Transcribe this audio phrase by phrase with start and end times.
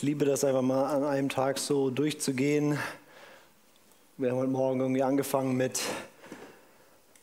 [0.00, 2.78] Ich liebe das einfach mal an einem Tag so durchzugehen.
[4.16, 5.82] Wir haben heute Morgen irgendwie angefangen mit,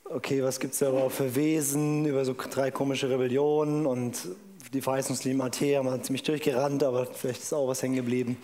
[0.04, 4.28] okay, was gibt es da überhaupt für Wesen, über so drei komische Rebellionen und
[4.74, 8.38] die Verheißungslinie Matthäa haben wir ziemlich durchgerannt, aber vielleicht ist auch was hängen geblieben.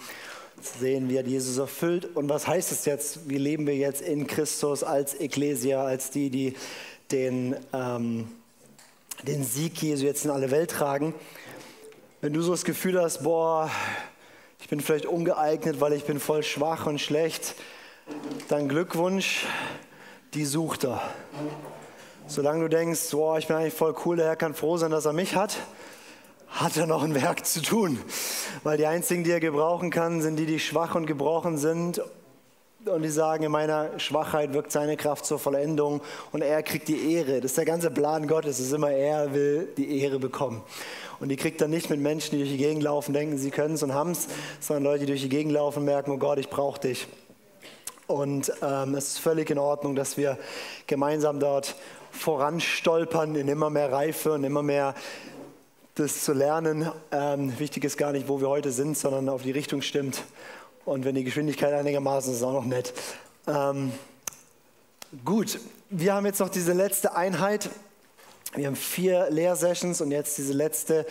[0.59, 4.01] Zu sehen, wie hat Jesus erfüllt und was heißt es jetzt, wie leben wir jetzt
[4.01, 6.55] in Christus als Ekklesia, als die, die
[7.11, 8.29] den, ähm,
[9.27, 11.13] den Sieg Jesu jetzt in alle Welt tragen.
[12.19, 13.69] Wenn du so das Gefühl hast, boah,
[14.63, 17.55] ich bin vielleicht ungeeignet, weil ich bin voll schwach und schlecht,
[18.47, 19.45] dann Glückwunsch,
[20.33, 21.01] die sucht er.
[22.27, 25.03] Solange du denkst, boah, ich bin eigentlich voll cool, der Herr kann froh sein, dass
[25.03, 25.57] er mich hat,
[26.47, 27.99] hat er noch ein Werk zu tun.
[28.63, 32.01] Weil die einzigen, die er gebrauchen kann, sind die, die schwach und gebrochen sind
[32.85, 36.01] und die sagen, in meiner Schwachheit wirkt seine Kraft zur Vollendung
[36.31, 37.39] und er kriegt die Ehre.
[37.39, 40.61] Das ist der ganze Plan Gottes, es ist immer er will die Ehre bekommen.
[41.19, 43.75] Und die kriegt er nicht mit Menschen, die durch die Gegend laufen, denken, sie können
[43.75, 44.27] es und haben es,
[44.59, 47.07] sondern Leute, die durch die Gegend laufen merken, oh Gott, ich brauche dich.
[48.07, 50.37] Und ähm, es ist völlig in Ordnung, dass wir
[50.87, 51.75] gemeinsam dort
[52.11, 54.93] voranstolpern in immer mehr Reife und immer mehr
[55.95, 56.91] das zu lernen.
[57.11, 60.23] Ähm, wichtig ist gar nicht, wo wir heute sind, sondern auf die Richtung stimmt.
[60.85, 62.93] Und wenn die Geschwindigkeit einigermaßen ist, ist auch noch nett.
[63.47, 63.93] Ähm,
[65.23, 65.59] gut,
[65.89, 67.69] wir haben jetzt noch diese letzte Einheit.
[68.53, 71.05] Wir haben vier Lehrsessions und jetzt diese letzte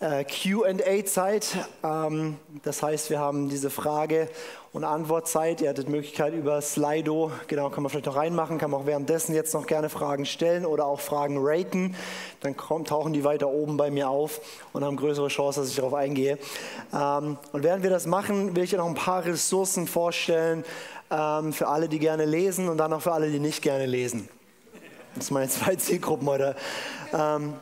[0.00, 1.46] äh, QA-Zeit.
[1.84, 4.28] Ähm, das heißt, wir haben diese Frage-
[4.72, 5.60] und Antwortzeit.
[5.60, 9.34] Ihr hattet Möglichkeit über Slido, genau, kann man vielleicht noch reinmachen, kann man auch währenddessen
[9.34, 11.94] jetzt noch gerne Fragen stellen oder auch Fragen raten.
[12.40, 14.40] Dann kommt, tauchen die weiter oben bei mir auf
[14.72, 16.38] und haben größere Chance, dass ich darauf eingehe.
[16.94, 20.64] Ähm, und während wir das machen, will ich dir noch ein paar Ressourcen vorstellen
[21.10, 24.28] ähm, für alle, die gerne lesen und dann auch für alle, die nicht gerne lesen.
[25.14, 26.56] Das sind meine zwei Zielgruppen heute.
[27.12, 27.54] Ähm,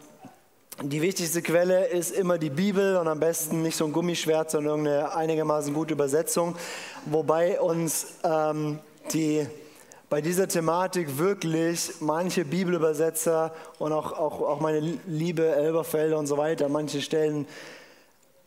[0.83, 4.86] die wichtigste Quelle ist immer die Bibel und am besten nicht so ein Gummischwert, sondern
[4.86, 6.56] irgendeine einigermaßen gute Übersetzung.
[7.05, 8.78] Wobei uns ähm,
[9.12, 9.46] die,
[10.08, 16.39] bei dieser Thematik wirklich manche Bibelübersetzer und auch, auch, auch meine liebe Elberfelder und so
[16.39, 17.47] weiter, manche Stellen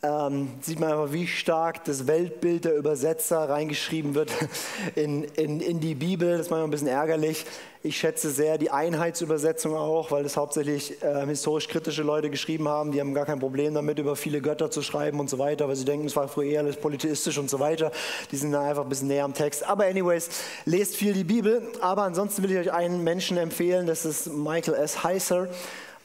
[0.01, 4.31] ähm, sieht man einfach, wie stark das Weltbild der Übersetzer reingeschrieben wird
[4.95, 6.31] in, in, in die Bibel.
[6.31, 7.45] Das ist manchmal ein bisschen ärgerlich.
[7.85, 12.94] Ich schätze sehr die Einheitsübersetzung auch, weil das hauptsächlich äh, historisch kritische Leute geschrieben haben.
[12.94, 15.75] Die haben gar kein Problem damit, über viele Götter zu schreiben und so weiter, weil
[15.75, 17.91] sie denken, es war früher alles polytheistisch und so weiter.
[18.31, 19.67] Die sind da einfach ein bisschen näher am Text.
[19.67, 20.29] Aber anyways,
[20.63, 21.61] lest viel die Bibel.
[21.81, 25.03] Aber ansonsten will ich euch einen Menschen empfehlen, das ist Michael S.
[25.03, 25.50] Heiser.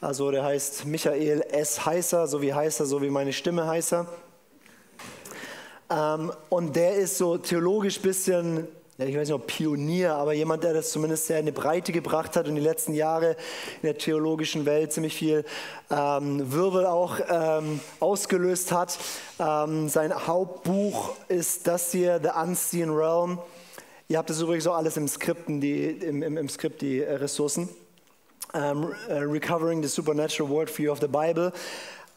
[0.01, 1.85] Also der heißt Michael S.
[1.85, 4.05] Heißer, so wie Heißer, so wie meine Stimme Heißer.
[5.89, 8.67] Ähm, und der ist so theologisch ein bisschen,
[9.07, 12.35] ich weiß nicht ob Pionier, aber jemand, der das zumindest sehr in die Breite gebracht
[12.35, 13.37] hat und die letzten Jahre
[13.81, 15.45] in der theologischen Welt ziemlich viel
[15.89, 18.99] ähm, Wirbel auch ähm, ausgelöst hat.
[19.39, 23.39] Ähm, sein Hauptbuch ist das hier, The Unseen Realm.
[24.09, 27.13] Ihr habt das übrigens auch alles im, Skripten, die, im, im, im Skript, die äh,
[27.13, 27.69] Ressourcen
[28.53, 31.53] um, uh, Recovering the Supernatural Worldview of the Bible.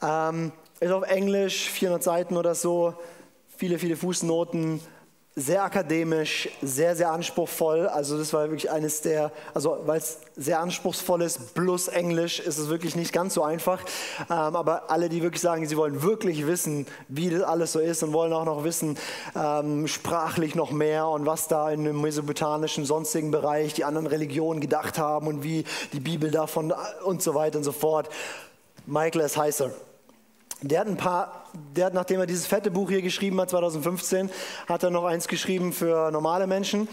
[0.01, 0.51] Um,
[0.81, 2.93] ist auf Englisch, 400 Seiten oder so,
[3.55, 4.81] viele, viele Fußnoten,
[5.35, 7.87] sehr akademisch, sehr, sehr anspruchsvoll.
[7.87, 12.59] Also das war wirklich eines der, also weil es sehr anspruchsvoll ist, plus Englisch, ist
[12.59, 13.81] es wirklich nicht ganz so einfach.
[14.29, 18.03] Ähm, aber alle, die wirklich sagen, sie wollen wirklich wissen, wie das alles so ist
[18.03, 18.95] und wollen auch noch wissen,
[19.35, 24.59] ähm, sprachlich noch mehr und was da in dem mesopotamischen, sonstigen Bereich die anderen Religionen
[24.59, 25.63] gedacht haben und wie
[25.93, 26.71] die Bibel davon
[27.03, 28.07] und so weiter und so fort.
[28.85, 29.35] Michael S.
[29.37, 29.71] Heiser.
[30.65, 31.43] Der hat ein paar,
[31.75, 34.29] der hat, nachdem er dieses fette Buch hier geschrieben hat, 2015,
[34.67, 36.87] hat er noch eins geschrieben für normale Menschen.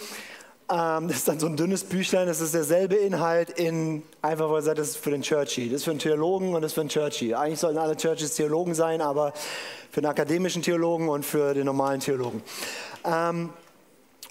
[0.69, 4.58] Ähm, das ist dann so ein dünnes Büchlein, das ist derselbe Inhalt in, einfach weil
[4.58, 5.69] er sagt, das ist für den Churchy.
[5.69, 7.32] Das ist für einen Theologen und das ist für einen Churchy.
[7.32, 9.32] Eigentlich sollten alle Churches Theologen sein, aber
[9.92, 12.42] für den akademischen Theologen und für den normalen Theologen.
[13.04, 13.50] Ähm,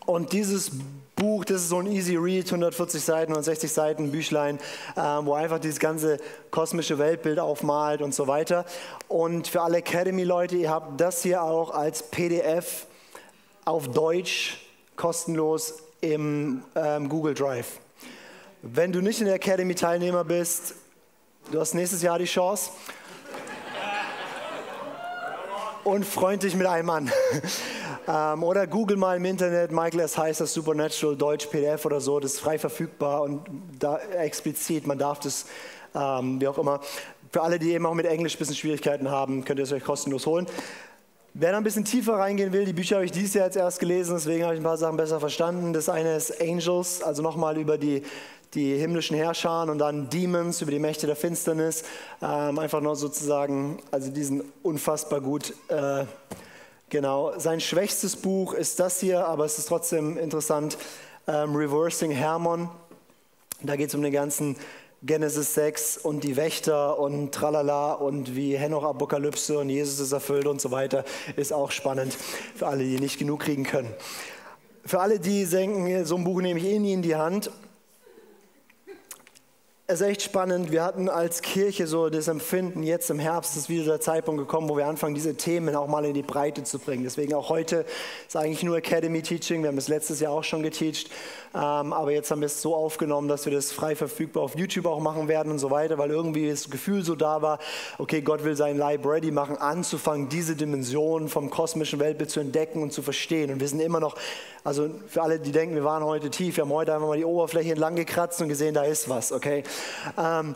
[0.06, 0.72] und dieses
[1.20, 4.58] Buch, das ist so ein Easy Read, 140 Seiten, 160 Seiten Büchlein,
[4.96, 6.18] äh, wo einfach dieses ganze
[6.50, 8.66] kosmische Weltbild aufmalt und so weiter.
[9.10, 12.88] Und für alle Academy-Leute, ihr habt das hier auch als PDF
[13.66, 17.80] auf Deutsch kostenlos im ähm, Google Drive.
[18.62, 20.76] Wenn du nicht in der Academy Teilnehmer bist,
[21.52, 22.72] du hast nächstes Jahr die Chance
[25.84, 27.12] und freund dich mit einem an.
[28.10, 30.18] ähm, oder google mal im Internet, Michael S.
[30.18, 33.42] Heißer Supernatural Deutsch PDF oder so, das ist frei verfügbar und
[33.78, 35.46] da explizit, man darf das,
[35.94, 36.80] ähm, wie auch immer.
[37.32, 39.84] Für alle, die eben auch mit Englisch ein bisschen Schwierigkeiten haben, könnt ihr es euch
[39.84, 40.48] kostenlos holen.
[41.36, 43.80] Wer da ein bisschen tiefer reingehen will, die Bücher habe ich dieses Jahr jetzt erst
[43.80, 45.74] gelesen, deswegen habe ich ein paar Sachen besser verstanden.
[45.74, 48.02] Das eine ist Angels, also nochmal über die
[48.56, 51.84] die himmlischen Herrscher und dann Demons über die Mächte der Finsternis.
[52.20, 56.06] Ähm, einfach nur sozusagen, also die sind unfassbar gut äh,
[56.90, 60.76] Genau, sein schwächstes Buch ist das hier, aber es ist trotzdem interessant,
[61.28, 62.68] ähm, Reversing Hermon.
[63.62, 64.56] Da geht es um den ganzen
[65.04, 70.48] Genesis 6 und die Wächter und tralala und wie Henoch Apokalypse und Jesus ist erfüllt
[70.48, 71.06] und so weiter,
[71.36, 72.18] ist auch spannend
[72.56, 73.94] für alle, die nicht genug kriegen können.
[74.84, 77.52] Für alle, die denken, so ein Buch nehme ich eh nie in die Hand,
[79.92, 80.72] es ist echt spannend.
[80.72, 84.70] Wir hatten als Kirche so das Empfinden, jetzt im Herbst ist wieder der Zeitpunkt gekommen,
[84.70, 87.04] wo wir anfangen, diese Themen auch mal in die Breite zu bringen.
[87.04, 87.88] Deswegen auch heute
[88.28, 89.64] ist eigentlich nur Academy Teaching.
[89.64, 91.10] Wir haben es letztes Jahr auch schon geteacht.
[91.56, 94.86] Ähm, aber jetzt haben wir es so aufgenommen, dass wir das frei verfügbar auf YouTube
[94.86, 97.58] auch machen werden und so weiter, weil irgendwie das Gefühl so da war,
[97.98, 102.84] okay, Gott will sein Leib ready machen, anzufangen, diese Dimension vom kosmischen Weltbild zu entdecken
[102.84, 103.52] und zu verstehen.
[103.52, 104.16] Und wir sind immer noch,
[104.64, 107.26] also für alle, die denken, wir waren heute tief, wir haben heute einfach mal die
[107.26, 109.64] Oberfläche entlang gekratzt und gesehen, da ist was, okay?
[110.18, 110.56] Ähm,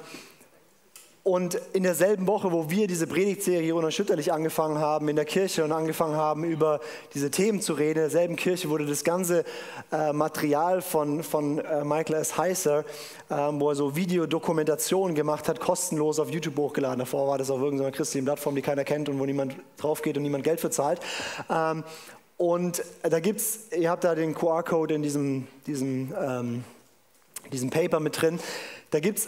[1.24, 5.72] und in derselben Woche, wo wir diese Predigtserie unerschütterlich angefangen haben in der Kirche und
[5.72, 6.82] angefangen haben, über
[7.14, 9.46] diese Themen zu reden, in derselben Kirche wurde das ganze
[9.94, 12.38] äh, Material von, von äh, Michael S.
[12.38, 12.84] Heiser,
[13.30, 17.00] äh, wo er so Videodokumentationen gemacht hat, kostenlos auf YouTube hochgeladen.
[17.00, 20.18] Davor war das auf irgendeiner christlichen Plattform, die keiner kennt und wo niemand drauf geht
[20.18, 21.00] und niemand Geld für zahlt.
[21.50, 21.86] Ähm,
[22.36, 26.66] und da gibt es, ihr habt da den QR-Code in diesem, diesem, ähm,
[27.54, 28.40] diesem Paper mit drin.
[28.94, 29.28] Da gibt es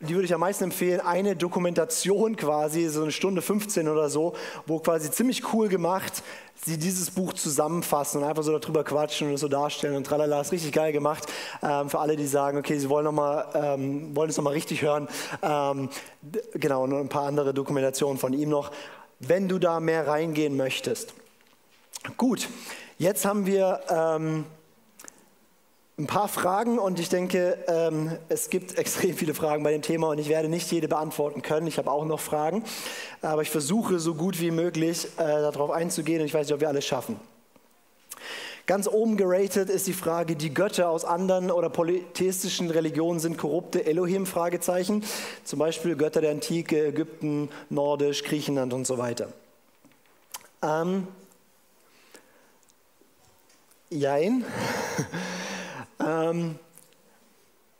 [0.00, 4.34] die würde ich am meisten empfehlen, eine Dokumentation quasi, so eine Stunde 15 oder so,
[4.66, 6.22] wo quasi ziemlich cool gemacht
[6.56, 10.40] sie dieses Buch zusammenfassen und einfach so darüber quatschen und es so darstellen und tralala,
[10.40, 11.26] ist richtig geil gemacht.
[11.62, 14.82] Ähm, für alle, die sagen, okay, sie wollen, noch mal, ähm, wollen es nochmal richtig
[14.82, 15.08] hören.
[15.42, 15.88] Ähm,
[16.54, 18.72] genau, und ein paar andere Dokumentationen von ihm noch,
[19.20, 21.14] wenn du da mehr reingehen möchtest.
[22.16, 22.48] Gut,
[22.98, 24.44] jetzt haben wir ähm,
[25.96, 30.08] ein paar Fragen und ich denke, ähm, es gibt extrem viele Fragen bei dem Thema
[30.08, 31.66] und ich werde nicht jede beantworten können.
[31.66, 32.64] Ich habe auch noch Fragen,
[33.22, 36.60] aber ich versuche so gut wie möglich äh, darauf einzugehen und ich weiß nicht, ob
[36.60, 37.20] wir alles schaffen.
[38.66, 43.84] Ganz oben geratet ist die Frage, die Götter aus anderen oder polytheistischen Religionen sind korrupte
[43.84, 44.24] Elohim?
[44.24, 45.04] Fragezeichen.
[45.44, 49.28] Zum Beispiel Götter der Antike, Ägypten, Nordisch, Griechenland und so weiter.
[50.62, 51.06] Ähm,
[53.90, 54.44] jein.
[56.24, 56.58] Ähm,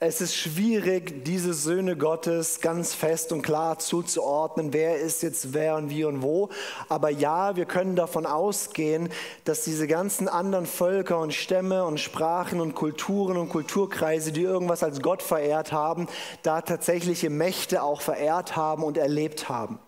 [0.00, 5.76] es ist schwierig, diese Söhne Gottes ganz fest und klar zuzuordnen, wer ist jetzt wer
[5.76, 6.50] und wie und wo.
[6.90, 9.08] Aber ja, wir können davon ausgehen,
[9.44, 14.82] dass diese ganzen anderen Völker und Stämme und Sprachen und Kulturen und Kulturkreise, die irgendwas
[14.82, 16.06] als Gott verehrt haben,
[16.42, 19.78] da tatsächliche Mächte auch verehrt haben und erlebt haben.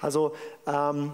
[0.00, 0.32] Also
[0.66, 1.12] ähm,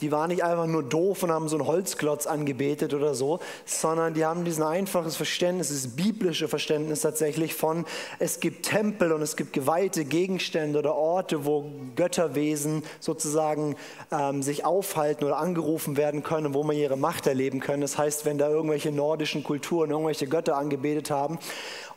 [0.00, 4.14] die waren nicht einfach nur doof und haben so einen Holzklotz angebetet oder so, sondern
[4.14, 7.84] die haben diesen einfaches Verständnis, dieses biblische Verständnis tatsächlich von,
[8.18, 13.76] es gibt Tempel und es gibt geweihte Gegenstände oder Orte, wo Götterwesen sozusagen
[14.12, 17.80] ähm, sich aufhalten oder angerufen werden können, wo man ihre Macht erleben können.
[17.80, 21.38] Das heißt, wenn da irgendwelche nordischen Kulturen irgendwelche Götter angebetet haben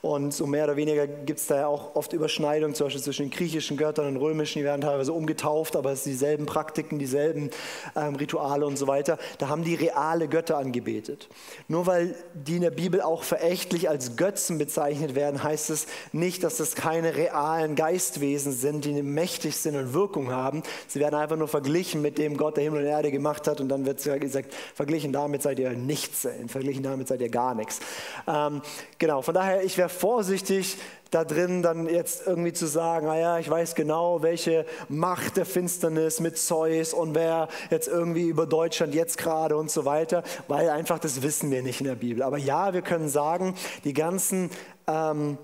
[0.02, 3.30] und so mehr oder weniger gibt es da ja auch oft Überschneidungen, zum Beispiel zwischen
[3.30, 7.50] den griechischen Göttern und römischen, die werden teilweise umgetauft, aber es sind dieselben Praktiken, dieselben
[7.96, 9.18] ähm, Rituale und so weiter.
[9.40, 11.28] Da haben die reale Götter angebetet.
[11.68, 16.44] Nur weil die in der Bibel auch verächtlich als Götzen bezeichnet werden, heißt es nicht,
[16.44, 20.64] dass das keine realen Geistwesen sind, die mächtig sind und Wirkung haben.
[20.88, 23.68] Sie werden einfach nur verglichen mit dem Gott, der Himmel und Erde gemacht hat und
[23.68, 27.80] dann wird gesagt, verglichen damit seid ihr nichts, verglichen damit seid ihr gar nichts.
[28.28, 28.62] Ähm,
[28.98, 30.78] genau, von daher, ich wäre vorsichtig
[31.12, 35.46] da drin dann jetzt irgendwie zu sagen, naja, ah ich weiß genau, welche Macht der
[35.46, 40.70] Finsternis mit Zeus und wer jetzt irgendwie über Deutschland jetzt gerade und so weiter, weil
[40.70, 42.22] einfach das wissen wir nicht in der Bibel.
[42.22, 44.52] Aber ja, wir können sagen, die ganzen
[44.88, 45.38] ähm,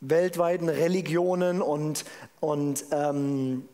[0.00, 2.04] weltweiten Religionen und,
[2.40, 3.68] und ähm,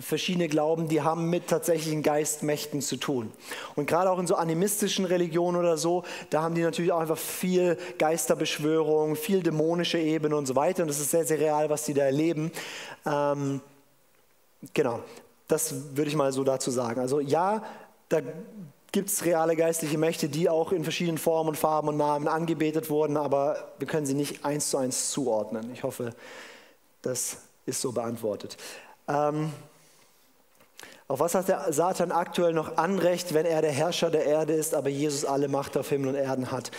[0.00, 3.32] verschiedene Glauben, die haben mit tatsächlichen Geistmächten zu tun.
[3.76, 7.18] Und gerade auch in so animistischen Religionen oder so, da haben die natürlich auch einfach
[7.18, 10.82] viel Geisterbeschwörung, viel dämonische Ebene und so weiter.
[10.82, 12.50] Und das ist sehr, sehr real, was die da erleben.
[13.06, 13.60] Ähm,
[14.72, 15.00] genau,
[15.48, 17.00] das würde ich mal so dazu sagen.
[17.00, 17.62] Also ja,
[18.08, 18.20] da
[18.92, 22.90] gibt es reale geistliche Mächte, die auch in verschiedenen Formen und Farben und Namen angebetet
[22.90, 25.68] wurden, aber wir können sie nicht eins zu eins zuordnen.
[25.72, 26.14] Ich hoffe,
[27.02, 28.56] das ist so beantwortet.
[29.08, 29.52] Ähm,
[31.06, 34.74] auf was hat der Satan aktuell noch Anrecht, wenn er der Herrscher der Erde ist,
[34.74, 36.70] aber Jesus alle Macht auf Himmel und Erden hat?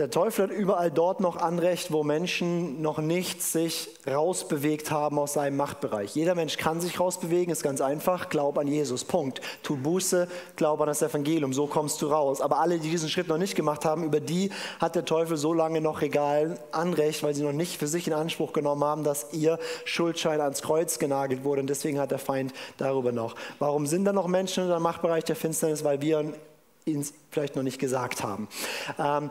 [0.00, 5.34] Der Teufel hat überall dort noch Anrecht, wo Menschen noch nicht sich rausbewegt haben aus
[5.34, 6.14] seinem Machtbereich.
[6.14, 8.30] Jeder Mensch kann sich rausbewegen, ist ganz einfach.
[8.30, 9.04] Glaub an Jesus.
[9.04, 9.42] Punkt.
[9.62, 10.26] Tu Buße,
[10.56, 11.52] glaub an das Evangelium.
[11.52, 12.40] So kommst du raus.
[12.40, 15.52] Aber alle, die diesen Schritt noch nicht gemacht haben, über die hat der Teufel so
[15.52, 19.34] lange noch regal Anrecht, weil sie noch nicht für sich in Anspruch genommen haben, dass
[19.34, 21.60] ihr Schuldschein ans Kreuz genagelt wurde.
[21.60, 23.34] Und deswegen hat der Feind darüber noch.
[23.58, 25.84] Warum sind da noch Menschen in der Machtbereich der Finsternis?
[25.84, 26.32] Weil wir
[26.86, 28.48] ihnen vielleicht noch nicht gesagt haben.
[28.98, 29.30] Ähm,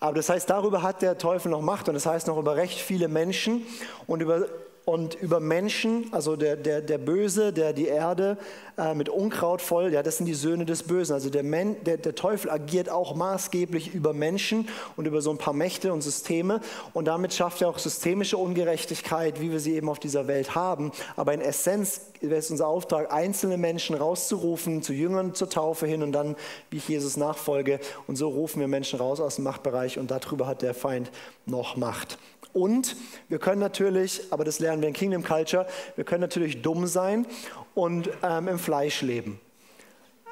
[0.00, 2.78] aber das heißt, darüber hat der Teufel noch Macht und das heißt noch über recht
[2.78, 3.66] viele Menschen
[4.06, 4.46] und über
[4.84, 8.36] und über Menschen, also der, der, der Böse, der die Erde
[8.76, 11.14] äh, mit Unkraut voll, ja, das sind die Söhne des Bösen.
[11.14, 15.38] Also der, Men, der, der Teufel agiert auch maßgeblich über Menschen und über so ein
[15.38, 16.60] paar Mächte und Systeme
[16.92, 20.92] und damit schafft er auch systemische Ungerechtigkeit, wie wir sie eben auf dieser Welt haben.
[21.16, 26.12] Aber in Essenz es unser Auftrag, einzelne Menschen rauszurufen, zu Jüngern zur Taufe hin und
[26.12, 26.36] dann,
[26.70, 27.80] wie ich Jesus nachfolge.
[28.06, 31.10] Und so rufen wir Menschen raus aus dem Machtbereich und darüber hat der Feind
[31.46, 32.18] noch Macht.
[32.54, 32.96] Und
[33.28, 35.66] wir können natürlich, aber das lernen wir in Kingdom Culture,
[35.96, 37.26] wir können natürlich dumm sein
[37.74, 39.40] und ähm, im Fleisch leben.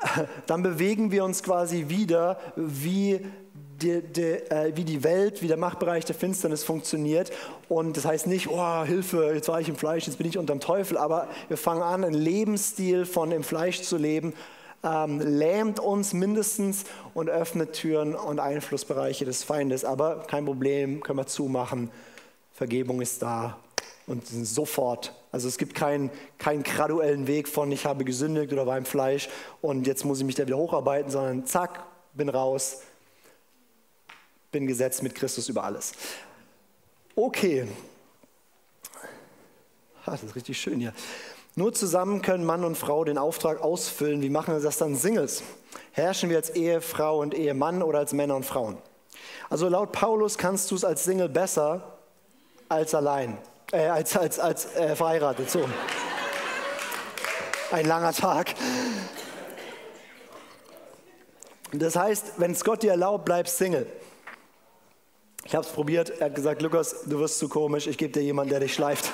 [0.46, 3.20] Dann bewegen wir uns quasi wieder, wie
[3.82, 7.32] die, die, äh, wie die Welt, wie der Machtbereich der Finsternis funktioniert.
[7.68, 10.60] Und das heißt nicht, oh, Hilfe, jetzt war ich im Fleisch, jetzt bin ich unterm
[10.60, 14.34] Teufel, aber wir fangen an, einen Lebensstil von im Fleisch zu leben,
[14.84, 16.84] ähm, lähmt uns mindestens
[17.14, 19.84] und öffnet Türen und Einflussbereiche des Feindes.
[19.84, 21.90] Aber kein Problem, können wir zumachen
[22.52, 23.58] Vergebung ist da
[24.06, 25.14] und sofort.
[25.30, 29.28] Also es gibt keinen, keinen graduellen Weg von ich habe gesündigt oder war im Fleisch
[29.60, 32.82] und jetzt muss ich mich da wieder hocharbeiten, sondern zack, bin raus,
[34.50, 35.92] bin gesetzt mit Christus über alles.
[37.14, 37.66] Okay.
[40.04, 40.92] Ah, das ist richtig schön hier.
[41.54, 44.22] Nur zusammen können Mann und Frau den Auftrag ausfüllen.
[44.22, 45.42] Wie machen wir das dann Singles?
[45.92, 48.78] Herrschen wir als Ehefrau und Ehemann oder als Männer und Frauen?
[49.50, 51.98] Also laut Paulus kannst du es als Single besser
[52.70, 53.36] als allein,
[53.72, 55.50] äh, als, als, als äh, verheiratet.
[55.50, 55.68] So.
[57.70, 58.54] Ein langer Tag.
[61.72, 63.86] Das heißt, wenn es Gott dir erlaubt, bleib Single.
[65.44, 66.10] Ich habe es probiert.
[66.10, 67.86] Er hat gesagt, Lukas, du wirst zu komisch.
[67.86, 69.10] Ich gebe dir jemanden, der dich schleift.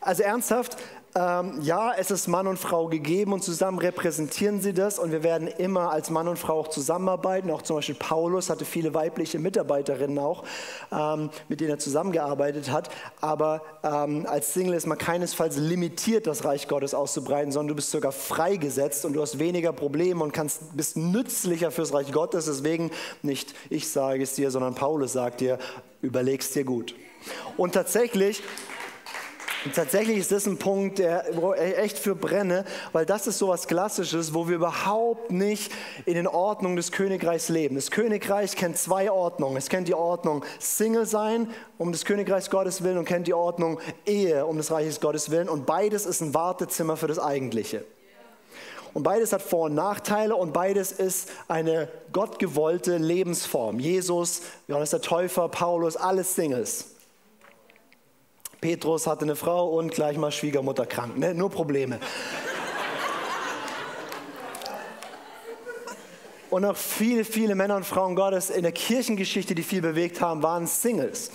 [0.00, 0.76] Also ernsthaft,
[1.16, 5.22] ähm, ja, es ist Mann und Frau gegeben und zusammen repräsentieren sie das und wir
[5.22, 7.50] werden immer als Mann und Frau auch zusammenarbeiten.
[7.50, 10.44] Auch zum Beispiel Paulus hatte viele weibliche Mitarbeiterinnen auch,
[10.90, 12.90] ähm, mit denen er zusammengearbeitet hat.
[13.20, 17.92] Aber ähm, als Single ist man keinesfalls limitiert, das Reich Gottes auszubreiten, sondern du bist
[17.92, 22.46] sogar freigesetzt und du hast weniger Probleme und kannst, bist nützlicher fürs Reich Gottes.
[22.46, 22.90] Deswegen
[23.22, 25.58] nicht ich sage es dir, sondern Paulus sagt dir,
[26.02, 26.94] überlegst dir gut.
[27.56, 28.42] Und tatsächlich
[29.64, 33.38] und tatsächlich ist das ein Punkt, der, wo ich echt für brenne, weil das ist
[33.38, 35.72] so was Klassisches, wo wir überhaupt nicht
[36.04, 37.74] in den Ordnungen des Königreichs leben.
[37.76, 39.56] Das Königreich kennt zwei Ordnungen.
[39.56, 43.80] Es kennt die Ordnung Single sein um des Königreichs Gottes willen und kennt die Ordnung
[44.04, 45.48] Ehe um des Reiches Gottes willen.
[45.48, 47.84] Und beides ist ein Wartezimmer für das Eigentliche.
[48.92, 53.80] Und beides hat Vor- und Nachteile und beides ist eine gottgewollte Lebensform.
[53.80, 56.93] Jesus, Johannes der Täufer, Paulus, alles Singles.
[58.64, 61.18] Petrus hatte eine Frau und gleich mal Schwiegermutter krank.
[61.18, 61.34] Ne?
[61.34, 61.98] Nur Probleme.
[66.48, 70.42] Und auch viele, viele Männer und Frauen Gottes in der Kirchengeschichte, die viel bewegt haben,
[70.42, 71.30] waren Singles.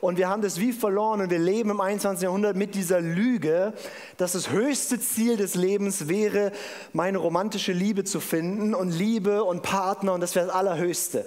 [0.00, 2.22] Und wir haben das wie verloren und wir leben im 21.
[2.22, 3.74] Jahrhundert mit dieser Lüge,
[4.16, 6.52] dass das höchste Ziel des Lebens wäre,
[6.94, 11.26] meine romantische Liebe zu finden und Liebe und Partner und das wäre das Allerhöchste.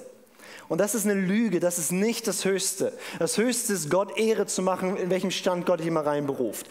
[0.67, 2.93] Und das ist eine Lüge, das ist nicht das Höchste.
[3.19, 6.67] Das Höchste ist, Gott Ehre zu machen, in welchem Stand Gott dich immer reinberuft.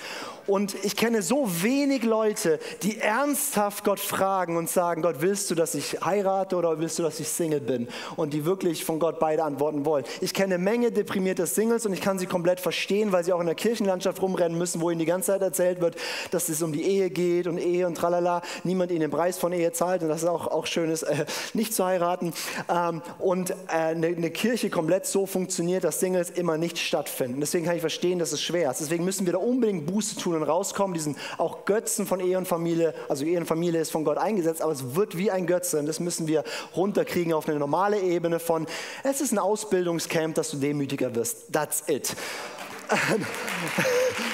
[0.47, 5.55] Und ich kenne so wenig Leute, die ernsthaft Gott fragen und sagen, Gott, willst du,
[5.55, 7.89] dass ich heirate oder willst du, dass ich Single bin?
[8.17, 10.05] Und die wirklich von Gott beide antworten wollen.
[10.21, 13.41] Ich kenne eine Menge deprimierte Singles und ich kann sie komplett verstehen, weil sie auch
[13.41, 15.97] in der Kirchenlandschaft rumrennen müssen, wo ihnen die ganze Zeit erzählt wird,
[16.31, 19.53] dass es um die Ehe geht und Ehe und tralala, niemand ihnen den Preis von
[19.53, 21.25] Ehe zahlt und das ist auch, auch schön ist, äh,
[21.55, 22.33] nicht zu heiraten.
[22.69, 27.41] Ähm, und äh, eine, eine Kirche komplett so funktioniert, dass Singles immer nicht stattfinden.
[27.41, 28.81] Deswegen kann ich verstehen, dass es schwer ist.
[28.81, 32.47] Deswegen müssen wir da unbedingt Buße tun und rauskommen, diesen auch Götzen von Ehe und
[32.47, 35.79] Familie, also Ehe und Familie ist von Gott eingesetzt, aber es wird wie ein Götze
[35.79, 36.45] und das müssen wir
[36.77, 38.67] runterkriegen auf eine normale Ebene von,
[39.03, 41.53] es ist ein Ausbildungscamp, dass du demütiger wirst.
[41.53, 42.15] That's it.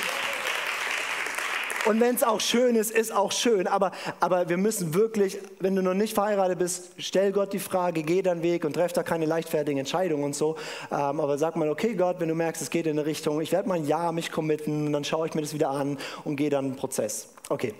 [1.86, 3.66] Und wenn es auch schön ist, ist auch schön.
[3.66, 8.02] Aber, aber wir müssen wirklich, wenn du noch nicht verheiratet bist, stell Gott die Frage,
[8.02, 10.56] geh deinen Weg und treff da keine leichtfertigen Entscheidungen und so.
[10.90, 13.50] Ähm, aber sag mal, okay Gott, wenn du merkst, es geht in eine Richtung, ich
[13.52, 16.50] werde mal ein Jahr mich committen, dann schaue ich mir das wieder an und gehe
[16.50, 17.28] dann einen Prozess.
[17.48, 17.74] Okay,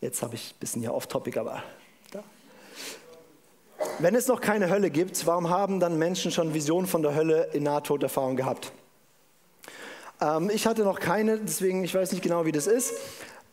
[0.00, 1.62] jetzt habe ich ein bisschen hier off-topic, aber
[2.10, 2.24] da.
[4.00, 7.50] Wenn es noch keine Hölle gibt, warum haben dann Menschen schon Visionen von der Hölle
[7.52, 8.72] in Nahtoderfahrung gehabt?
[10.20, 12.94] Ähm, ich hatte noch keine, deswegen ich weiß nicht genau, wie das ist.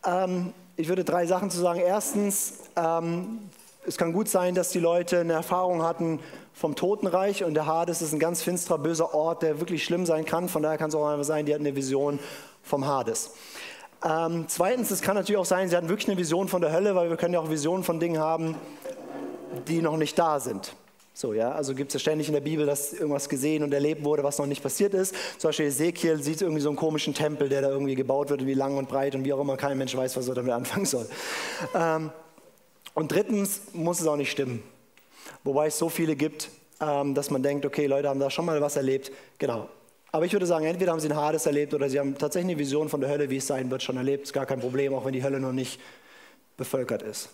[0.04, 1.80] Ähm, ich würde drei Sachen zu sagen.
[1.80, 3.50] Erstens, ähm,
[3.86, 6.20] es kann gut sein, dass die Leute eine Erfahrung hatten
[6.54, 10.24] vom Totenreich und der Hades ist ein ganz finsterer, böser Ort, der wirklich schlimm sein
[10.24, 10.48] kann.
[10.48, 12.18] Von daher kann es auch einfach sein, die hatten eine Vision
[12.62, 13.32] vom Hades.
[14.04, 16.94] Ähm, zweitens, es kann natürlich auch sein, sie hatten wirklich eine Vision von der Hölle,
[16.94, 18.56] weil wir können ja auch Visionen von Dingen haben,
[19.68, 20.74] die noch nicht da sind.
[21.14, 24.02] So, ja, also gibt es ja ständig in der Bibel, dass irgendwas gesehen und erlebt
[24.02, 25.14] wurde, was noch nicht passiert ist.
[25.36, 28.54] Zum Beispiel Ezekiel sieht irgendwie so einen komischen Tempel, der da irgendwie gebaut wird, wie
[28.54, 31.06] lang und breit und wie auch immer, kein Mensch weiß, was er damit anfangen soll.
[31.74, 32.10] Ähm,
[32.94, 34.62] und drittens muss es auch nicht stimmen.
[35.44, 36.48] Wobei es so viele gibt,
[36.80, 39.12] ähm, dass man denkt, okay, Leute haben da schon mal was erlebt.
[39.38, 39.68] Genau.
[40.12, 42.58] Aber ich würde sagen, entweder haben sie ein Hades erlebt oder sie haben tatsächlich eine
[42.58, 44.24] Vision von der Hölle, wie es sein wird, schon erlebt.
[44.24, 45.80] Ist gar kein Problem, auch wenn die Hölle noch nicht
[46.56, 47.30] bevölkert ist.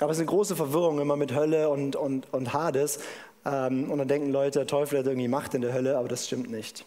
[0.00, 3.00] Aber es ist eine große Verwirrung immer mit Hölle und, und, und Hades.
[3.44, 6.26] Ähm, und dann denken Leute, der Teufel hat irgendwie Macht in der Hölle, aber das
[6.26, 6.84] stimmt nicht.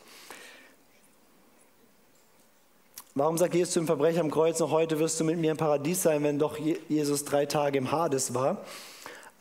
[3.13, 6.01] Warum sagt Jesus zum Verbrecher am Kreuz noch heute wirst du mit mir im Paradies
[6.01, 8.63] sein, wenn doch Jesus drei Tage im Hades war?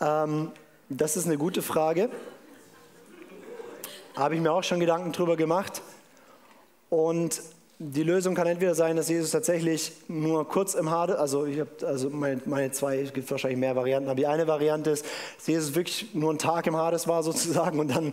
[0.00, 0.50] Ähm,
[0.88, 2.10] das ist eine gute Frage.
[4.16, 5.82] Habe ich mir auch schon Gedanken drüber gemacht.
[6.88, 7.40] Und
[7.82, 11.70] die Lösung kann entweder sein, dass Jesus tatsächlich nur kurz im Hades, also ich habe
[11.86, 15.06] also meine, meine, zwei, es gibt wahrscheinlich mehr Varianten, aber die eine Variante ist,
[15.38, 18.12] dass Jesus wirklich nur einen Tag im Hades war sozusagen und dann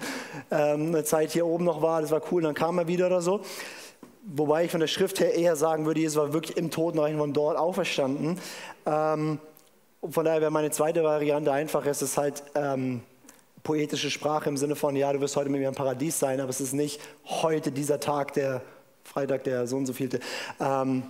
[0.52, 3.20] ähm, eine Zeit hier oben noch war, das war cool, dann kam er wieder oder
[3.20, 3.42] so.
[4.24, 7.34] Wobei ich von der Schrift her eher sagen würde, Jesus war wirklich im Totenreich von
[7.34, 8.40] dort auferstanden.
[8.86, 9.38] Ähm,
[10.10, 13.02] von daher wäre meine zweite Variante einfach, es ist halt ähm,
[13.64, 16.52] poetische Sprache im Sinne von, ja, du wirst heute mit mir im Paradies sein, aber
[16.52, 18.62] es ist nicht heute dieser Tag der
[19.08, 20.20] Freitag der so und so vielte.
[20.60, 21.04] Ähm,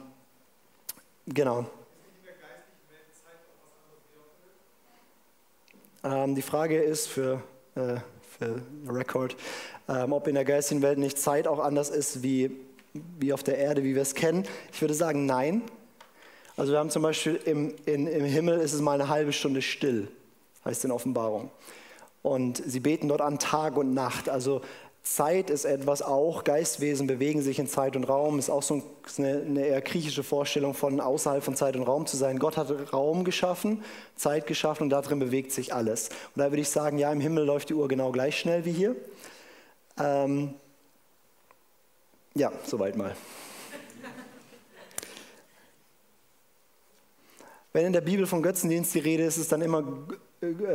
[1.26, 1.66] genau.
[6.04, 7.42] Ähm, die Frage ist für,
[7.76, 7.96] äh,
[8.38, 9.36] für Record,
[9.90, 12.52] ähm, ob in der geistigen Welt nicht Zeit auch anders ist wie,
[13.20, 14.48] wie auf der Erde, wie wir es kennen.
[14.72, 15.64] Ich würde sagen, nein.
[16.56, 19.62] Also wir haben zum Beispiel im, in, im Himmel ist es mal eine halbe Stunde
[19.64, 20.08] still,
[20.66, 21.50] heißt in Offenbarung.
[22.22, 24.30] Und sie beten dort an Tag und Nacht.
[24.30, 24.62] Also
[25.16, 28.84] Zeit ist etwas auch, Geistwesen bewegen sich in Zeit und Raum, ist auch so
[29.18, 32.40] eine, eine, eher griechische Vorstellung von außerhalb von Zeit und Raum zu sein.
[32.40, 33.84] Gott hat Raum geschaffen,
[34.16, 36.10] Zeit geschaffen und darin bewegt sich alles.
[36.36, 38.72] Und da würde ich sagen, ja, im Himmel läuft die Uhr genau gleich schnell wie
[38.72, 38.96] hier.
[40.00, 40.54] Ähm,
[42.36, 43.16] ja, soweit mal.
[47.74, 49.84] Wenn in der Bibel von Götzendienst die Rede ist, ist dann immer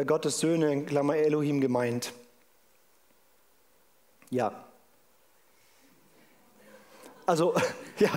[0.06, 2.12] Gottes Söhne, in Klammer Elohim gemeint.
[4.32, 4.50] Ja.
[7.26, 7.54] Also,
[7.98, 8.08] ja.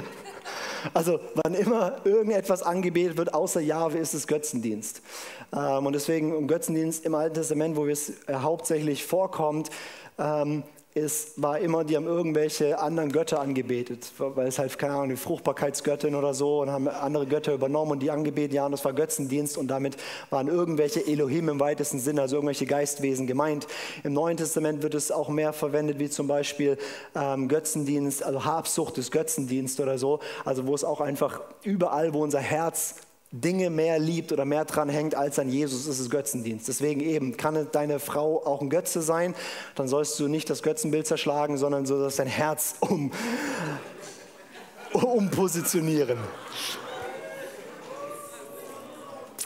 [0.93, 5.01] Also, wann immer irgendetwas angebetet wird, außer Jahwe, ist es Götzendienst.
[5.51, 9.71] Ähm, und deswegen, um Götzendienst im Alten Testament, wo es äh, hauptsächlich vorkommt,
[10.17, 10.63] ähm,
[10.95, 15.17] ist, war immer, die haben irgendwelche anderen Götter angebetet, weil es halt, keine Ahnung, die
[15.17, 18.93] Fruchtbarkeitsgöttin oder so und haben andere Götter übernommen und die angebetet, ja, und das war
[18.93, 19.97] Götzendienst und damit
[20.29, 23.67] waren irgendwelche Elohim im weitesten Sinne, also irgendwelche Geistwesen gemeint.
[24.05, 26.77] Im Neuen Testament wird es auch mehr verwendet, wie zum Beispiel
[27.13, 32.23] ähm, Götzendienst, also Habsucht des Götzendienst oder so, also wo es auch einfach überall, wo
[32.23, 32.95] unser Herz
[33.41, 36.69] Dinge mehr liebt oder mehr dran hängt als an Jesus, ist es Götzendienst.
[36.69, 39.35] Deswegen eben, kann deine Frau auch ein Götze sein,
[39.75, 43.11] dann sollst du nicht das Götzenbild zerschlagen, sondern so dass dein Herz um,
[44.93, 46.17] umpositionieren.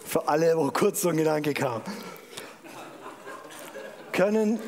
[0.05, 1.81] Für alle, wo kurz so ein Gedanke kam.
[4.11, 4.59] Können,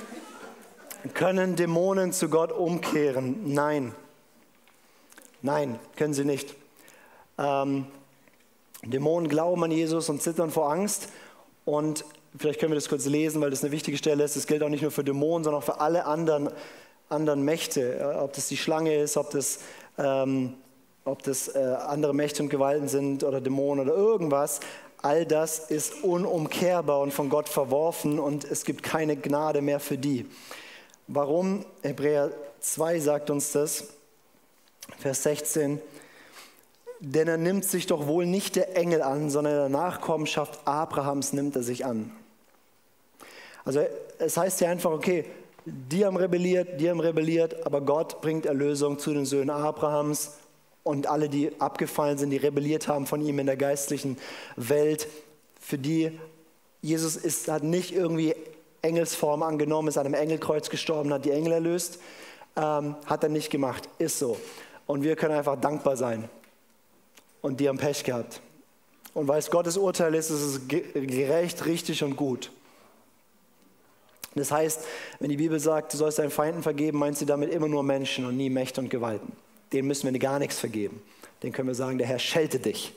[1.14, 3.54] können Dämonen zu Gott umkehren?
[3.54, 3.94] Nein.
[5.44, 6.56] Nein, können sie nicht.
[7.38, 7.86] Ähm,
[8.84, 11.10] Dämonen glauben an Jesus und zittern vor Angst.
[11.66, 12.04] Und
[12.38, 14.36] vielleicht können wir das kurz lesen, weil das eine wichtige Stelle ist.
[14.36, 16.50] Das gilt auch nicht nur für Dämonen, sondern auch für alle anderen,
[17.10, 18.18] anderen Mächte.
[18.20, 19.60] Ob das die Schlange ist, ob das,
[19.98, 20.56] ähm,
[21.06, 24.60] ob das äh, andere Mächte und Gewalten sind oder Dämonen oder irgendwas.
[25.04, 29.98] All das ist unumkehrbar und von Gott verworfen und es gibt keine Gnade mehr für
[29.98, 30.28] die.
[31.08, 31.66] Warum?
[31.82, 33.86] Hebräer 2 sagt uns das,
[35.00, 35.82] Vers 16.
[37.04, 41.56] Denn er nimmt sich doch wohl nicht der Engel an, sondern der Nachkommenschaft Abrahams nimmt
[41.56, 42.12] er sich an.
[43.66, 43.84] Also
[44.20, 45.26] es heißt ja einfach, okay,
[45.66, 50.34] die haben rebelliert, die haben rebelliert, aber Gott bringt Erlösung zu den Söhnen Abrahams
[50.84, 54.18] und alle, die abgefallen sind, die rebelliert haben von ihm in der geistlichen
[54.56, 55.08] Welt,
[55.60, 56.20] für die
[56.84, 58.36] Jesus ist, hat nicht irgendwie
[58.84, 62.00] Engelsform angenommen, ist an einem Engelkreuz gestorben, hat die Engel erlöst,
[62.56, 64.38] ähm, hat er nicht gemacht, ist so.
[64.86, 66.30] Und wir können einfach dankbar sein
[67.42, 68.42] und die haben Pech gehabt.
[69.14, 72.52] Und weil es Gottes Urteil ist, ist es gerecht, richtig und gut.
[74.36, 74.86] Das heißt,
[75.20, 78.26] wenn die Bibel sagt, du sollst deinen Feinden vergeben, meint sie damit immer nur Menschen
[78.26, 79.34] und nie Mächte und Gewalten.
[79.74, 81.02] Denen müssen wir gar nichts vergeben.
[81.44, 82.94] Den können wir sagen, der Herr schelte dich.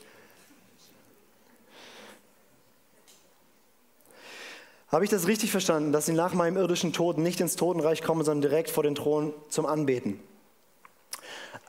[4.87, 8.23] Habe ich das richtig verstanden, dass sie nach meinem irdischen Tod nicht ins Totenreich kommen,
[8.23, 10.19] sondern direkt vor den Thron zum Anbeten?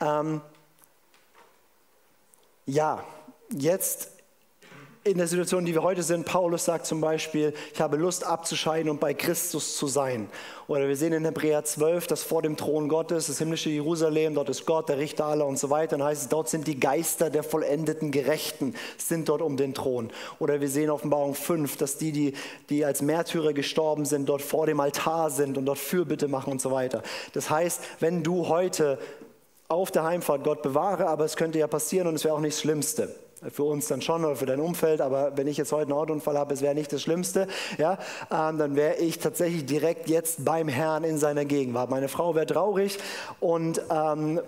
[0.01, 0.41] Äh, Ähm,
[2.67, 3.05] ja,
[3.57, 4.11] jetzt
[5.07, 8.91] in der Situation, die wir heute sind, Paulus sagt zum Beispiel, ich habe Lust abzuscheiden
[8.91, 10.29] und bei Christus zu sein.
[10.67, 14.49] Oder wir sehen in Hebräer 12, dass vor dem Thron Gottes, das himmlische Jerusalem, dort
[14.49, 15.97] ist Gott, der Richter aller und so weiter.
[15.97, 20.11] Dann heißt es, dort sind die Geister der vollendeten Gerechten, sind dort um den Thron.
[20.41, 22.33] Oder wir sehen in Offenbarung 5, dass die, die,
[22.69, 26.61] die als Märtyrer gestorben sind, dort vor dem Altar sind und dort Fürbitte machen und
[26.61, 27.05] so weiter.
[27.33, 28.99] Das heißt, wenn du heute
[29.69, 32.55] auf der Heimfahrt Gott bewahre, aber es könnte ja passieren und es wäre auch nicht
[32.55, 33.15] das Schlimmste
[33.53, 36.39] für uns dann schon oder für dein Umfeld, aber wenn ich jetzt heute einen Autounfall
[36.39, 37.47] habe, es wäre nicht das Schlimmste,
[37.79, 37.99] ja,
[38.31, 41.91] ähm, dann wäre ich tatsächlich direkt jetzt beim Herrn in seiner Gegenwart.
[41.91, 42.99] Meine Frau wäre traurig
[43.41, 44.41] und ähm,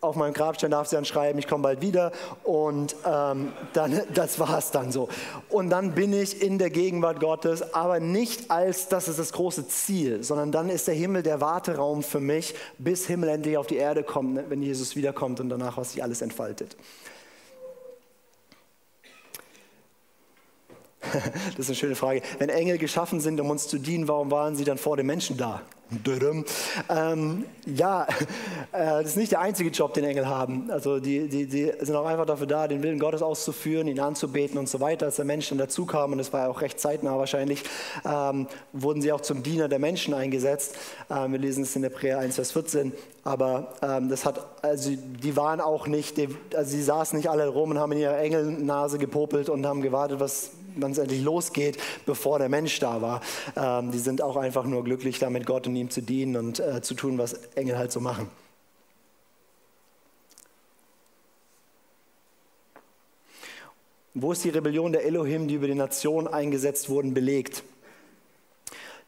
[0.00, 2.12] auf meinem Grabstein darf sie dann schreiben, ich komme bald wieder
[2.44, 5.08] und ähm, dann, das war es dann so.
[5.48, 9.68] Und dann bin ich in der Gegenwart Gottes, aber nicht als das ist das große
[9.68, 13.76] Ziel, sondern dann ist der Himmel der Warteraum für mich, bis Himmel endlich auf die
[13.76, 16.76] Erde kommt, wenn Jesus wiederkommt und danach, was sich alles entfaltet.
[21.56, 22.22] Das ist eine schöne Frage.
[22.38, 25.36] Wenn Engel geschaffen sind, um uns zu dienen, warum waren sie dann vor den Menschen
[25.36, 25.62] da?
[26.90, 28.06] Ähm, ja,
[28.72, 30.70] äh, das ist nicht der einzige Job, den Engel haben.
[30.70, 34.58] Also die, die, die sind auch einfach dafür da, den Willen Gottes auszuführen, ihn anzubeten
[34.58, 35.06] und so weiter.
[35.06, 37.62] Als der Mensch dann dazu kam, und das war ja auch recht zeitnah wahrscheinlich,
[38.04, 40.76] ähm, wurden sie auch zum Diener der Menschen eingesetzt.
[41.10, 42.92] Ähm, wir lesen es in der Hebräer 1, Vers 14.
[43.28, 47.46] Aber ähm, das hat, also die waren auch nicht, die, also sie saßen nicht alle
[47.46, 51.76] rum und haben in ihrer Engelnase gepopelt und haben gewartet, was wann es endlich losgeht,
[52.06, 53.20] bevor der Mensch da war.
[53.54, 56.80] Ähm, die sind auch einfach nur glücklich damit, Gott und ihm zu dienen und äh,
[56.80, 58.30] zu tun, was Engel halt so machen.
[64.14, 67.62] Wo ist die Rebellion der Elohim, die über die Nation eingesetzt wurden, belegt?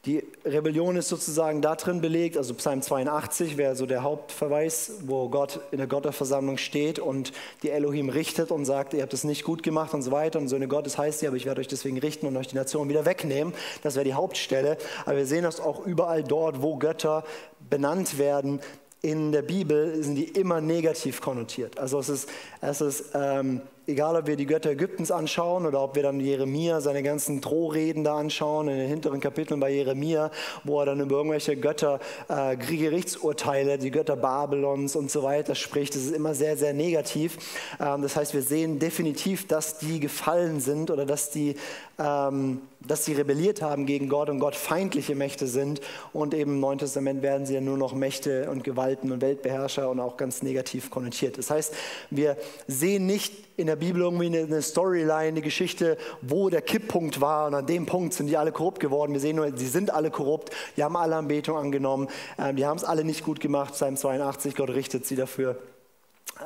[0.07, 5.29] Die Rebellion ist sozusagen da drin belegt, also Psalm 82 wäre so der Hauptverweis, wo
[5.29, 7.33] Gott in der Gottesversammlung steht und
[7.63, 10.39] die Elohim richtet und sagt, ihr habt es nicht gut gemacht und so weiter.
[10.39, 12.89] Und Söhne Gottes heißt ja, aber ich werde euch deswegen richten und euch die Nation
[12.89, 13.53] wieder wegnehmen.
[13.83, 14.79] Das wäre die Hauptstelle.
[15.05, 17.23] Aber wir sehen das auch überall dort, wo Götter
[17.69, 18.61] benannt werden.
[19.03, 21.79] In der Bibel sind die immer negativ konnotiert.
[21.79, 22.29] Also es ist,
[22.63, 26.81] es ist ähm, egal ob wir die Götter Ägyptens anschauen oder ob wir dann Jeremia,
[26.81, 30.31] seine ganzen Drohreden da anschauen, in den hinteren Kapiteln bei Jeremia,
[30.65, 35.95] wo er dann über irgendwelche Götter, äh, Gerichtsurteile, die Götter Babylons und so weiter spricht,
[35.95, 37.37] das ist immer sehr, sehr negativ.
[37.81, 41.57] Ähm, das heißt, wir sehen definitiv, dass die gefallen sind oder dass die,
[41.99, 45.81] ähm, dass sie rebelliert haben gegen Gott und Gott feindliche Mächte sind.
[46.13, 49.91] Und eben im Neuen Testament werden sie ja nur noch Mächte und Gewalten und Weltbeherrscher
[49.91, 51.37] und auch ganz negativ konnotiert.
[51.37, 51.75] Das heißt,
[52.11, 57.49] wir sehen nicht in der Bibel irgendwie eine Storyline, eine Geschichte, wo der Kipppunkt war
[57.49, 59.13] und an dem Punkt sind die alle korrupt geworden.
[59.13, 62.77] Wir sehen nur, sie sind alle korrupt, die haben alle Anbetung angenommen, ähm, die haben
[62.77, 63.75] es alle nicht gut gemacht.
[63.75, 65.59] Psalm 82, Gott richtet sie dafür.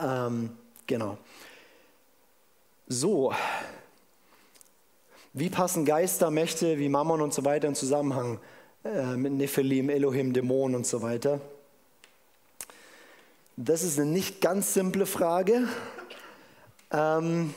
[0.00, 0.50] Ähm,
[0.86, 1.18] genau.
[2.88, 3.32] So,
[5.32, 8.38] wie passen Geister, Mächte wie Mammon und so weiter in Zusammenhang
[8.84, 11.40] äh, mit Nephilim, Elohim, Dämonen und so weiter?
[13.56, 15.68] Das ist eine nicht ganz simple Frage.
[16.94, 17.52] Ähm,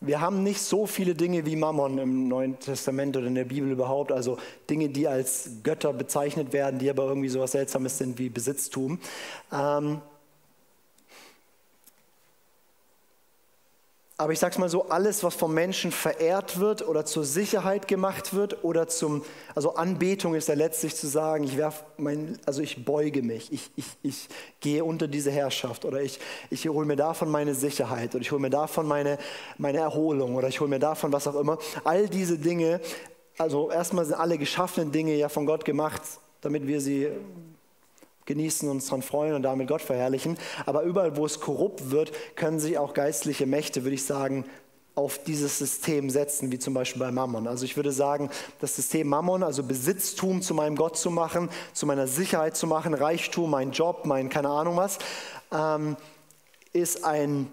[0.00, 3.70] wir haben nicht so viele Dinge wie Mammon im Neuen Testament oder in der Bibel
[3.70, 4.36] überhaupt, also
[4.68, 8.98] Dinge, die als Götter bezeichnet werden, die aber irgendwie so etwas Seltsames sind wie Besitztum.
[9.52, 10.02] Ähm,
[14.22, 17.88] Aber ich sage es mal so, alles, was vom Menschen verehrt wird oder zur Sicherheit
[17.88, 19.24] gemacht wird oder zum,
[19.56, 23.72] also Anbetung ist ja letztlich zu sagen, ich werf mein, also ich beuge mich, ich,
[23.74, 24.28] ich, ich
[24.60, 28.40] gehe unter diese Herrschaft oder ich, ich hole mir davon meine Sicherheit oder ich hole
[28.40, 29.18] mir davon meine,
[29.58, 31.58] meine Erholung oder ich hole mir davon was auch immer.
[31.82, 32.80] All diese Dinge,
[33.38, 36.02] also erstmal sind alle geschaffenen Dinge ja von Gott gemacht,
[36.42, 37.08] damit wir sie
[38.26, 40.38] genießen, uns daran freuen und damit Gott verherrlichen.
[40.66, 44.44] Aber überall, wo es korrupt wird, können sich auch geistliche Mächte, würde ich sagen,
[44.94, 47.46] auf dieses System setzen, wie zum Beispiel bei Mammon.
[47.46, 48.30] Also ich würde sagen,
[48.60, 52.92] das System Mammon, also Besitztum zu meinem Gott zu machen, zu meiner Sicherheit zu machen,
[52.92, 54.98] Reichtum, mein Job, mein keine Ahnung was,
[55.50, 55.96] ähm,
[56.72, 57.50] ist ein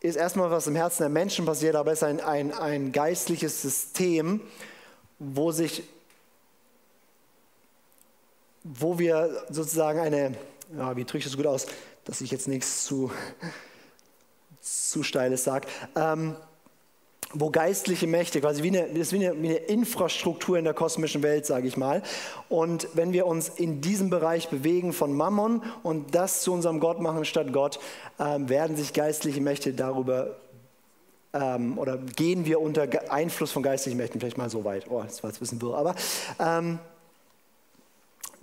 [0.00, 4.42] ist erstmal was im Herzen der Menschen passiert, aber ist ein, ein, ein geistliches System,
[5.18, 5.82] wo sich
[8.64, 10.34] wo wir sozusagen eine,
[10.76, 11.66] ja, wie drücke ich das gut aus,
[12.04, 13.10] dass ich jetzt nichts zu,
[14.60, 16.34] zu Steiles sage, ähm,
[17.34, 20.72] wo geistliche Mächte, quasi wie eine, das ist wie eine, wie eine Infrastruktur in der
[20.74, 22.02] kosmischen Welt, sage ich mal.
[22.48, 27.00] Und wenn wir uns in diesem Bereich bewegen von Mammon und das zu unserem Gott
[27.00, 27.80] machen statt Gott,
[28.18, 30.36] ähm, werden sich geistliche Mächte darüber
[31.32, 34.86] ähm, oder gehen wir unter Einfluss von geistlichen Mächten, vielleicht mal so weit.
[34.88, 35.94] Oh, das war jetzt ein bisschen wirr, aber
[36.38, 36.78] ähm,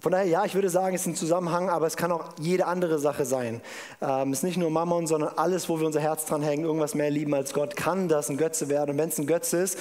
[0.02, 2.66] von daher, ja, ich würde sagen, es ist ein Zusammenhang, aber es kann auch jede
[2.66, 3.62] andere Sache sein.
[4.02, 6.96] Ähm, es ist nicht nur Mammon, sondern alles, wo wir unser Herz dran hängen, irgendwas
[6.96, 8.92] mehr lieben als Gott, kann das ein Götze werden.
[8.92, 9.78] Und wenn es ein Götze ist,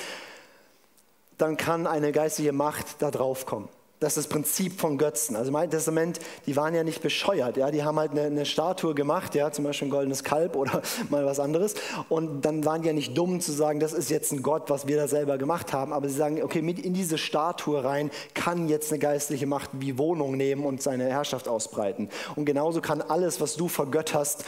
[1.39, 3.71] dann kann eine geistige Macht da drauf kommen.
[4.01, 5.37] Das ist das Prinzip von Götzen.
[5.37, 7.59] Also im Alten Testament, die waren ja nicht bescheuert.
[7.59, 7.71] Ja?
[7.71, 9.53] Die haben halt eine, eine, Statue gemacht, ja?
[9.53, 11.75] zum Beispiel ein goldenes Kalb oder mal was anderes.
[12.09, 14.87] Und dann waren die ja nicht dumm zu sagen, das ist jetzt ein Gott, was
[14.87, 15.93] wir da selber gemacht haben.
[15.93, 19.99] Aber sie sagen, okay, mit in diese Statue rein kann jetzt eine geistliche Macht wie
[19.99, 22.09] Wohnung nehmen und seine Herrschaft ausbreiten.
[22.37, 24.47] Und genauso kann alles, was du vergötterst,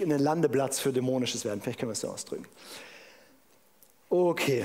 [0.00, 1.60] ein Landeplatz für Dämonisches werden.
[1.60, 2.46] Vielleicht können wir es so ausdrücken.
[4.08, 4.64] Okay,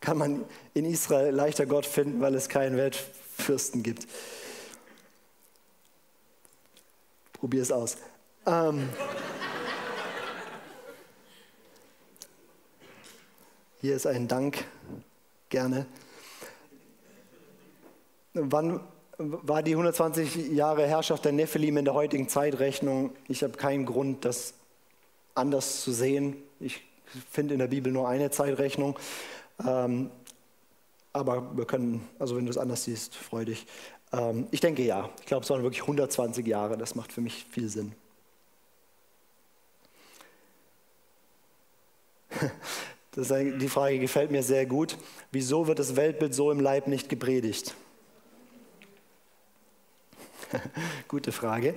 [0.00, 4.06] kann man in Israel leichter Gott finden, weil es keinen Weltfürsten gibt.
[7.34, 7.96] Probier es aus.
[8.46, 8.88] Ähm,
[13.80, 14.64] hier ist ein Dank,
[15.48, 15.86] gerne.
[18.32, 18.80] Wann
[19.18, 23.12] war die 120 Jahre Herrschaft der Nephilim in der heutigen Zeitrechnung?
[23.28, 24.54] Ich habe keinen Grund, das
[25.34, 26.36] anders zu sehen.
[26.58, 26.82] Ich
[27.30, 28.98] finde in der Bibel nur eine Zeitrechnung.
[29.66, 30.10] Ähm,
[31.12, 33.66] aber wir können, also wenn du es anders siehst, freu dich.
[34.12, 35.10] Ähm, ich denke ja.
[35.20, 36.76] Ich glaube, es waren wirklich 120 Jahre.
[36.78, 37.92] Das macht für mich viel Sinn.
[43.12, 44.96] Das, die Frage gefällt mir sehr gut.
[45.32, 47.74] Wieso wird das Weltbild so im Leib nicht gepredigt?
[51.08, 51.74] Gute Frage.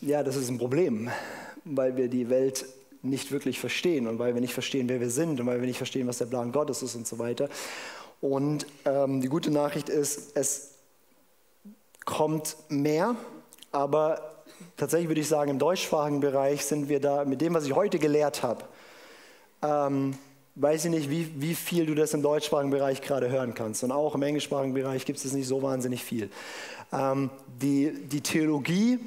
[0.00, 1.10] Ja, das ist ein Problem,
[1.66, 2.64] weil wir die Welt
[3.04, 5.78] nicht wirklich verstehen und weil wir nicht verstehen, wer wir sind und weil wir nicht
[5.78, 7.48] verstehen, was der Plan Gottes ist und so weiter.
[8.20, 10.72] Und ähm, die gute Nachricht ist, es
[12.04, 13.16] kommt mehr,
[13.72, 14.34] aber
[14.76, 17.98] tatsächlich würde ich sagen, im deutschsprachigen Bereich sind wir da mit dem, was ich heute
[17.98, 18.64] gelehrt habe.
[19.62, 20.16] Ähm,
[20.56, 23.82] weiß ich nicht, wie, wie viel du das im deutschsprachigen Bereich gerade hören kannst.
[23.82, 26.30] Und auch im englischsprachigen Bereich gibt es nicht so wahnsinnig viel.
[26.92, 29.00] Ähm, die, die Theologie,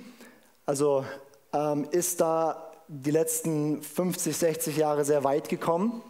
[0.66, 1.06] also
[1.54, 6.02] ähm, ist da die letzten 50, 60 Jahre sehr weit gekommen.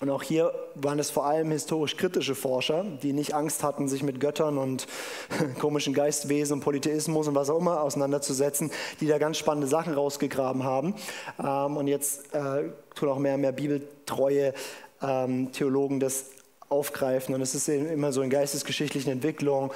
[0.00, 4.02] Und auch hier waren es vor allem historisch kritische Forscher, die nicht Angst hatten, sich
[4.02, 4.86] mit Göttern und
[5.58, 10.64] komischen Geistwesen und Polytheismus und was auch immer auseinanderzusetzen, die da ganz spannende Sachen rausgegraben
[10.64, 10.94] haben.
[11.38, 14.54] Ähm, und jetzt äh, tun auch mehr und mehr bibeltreue
[15.02, 16.26] ähm, Theologen das
[16.70, 17.34] aufgreifen.
[17.34, 19.70] Und es ist immer so in geistesgeschichtlichen Entwicklungen,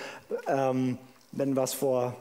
[0.47, 0.97] ähm,
[1.33, 2.15] wenn was vor,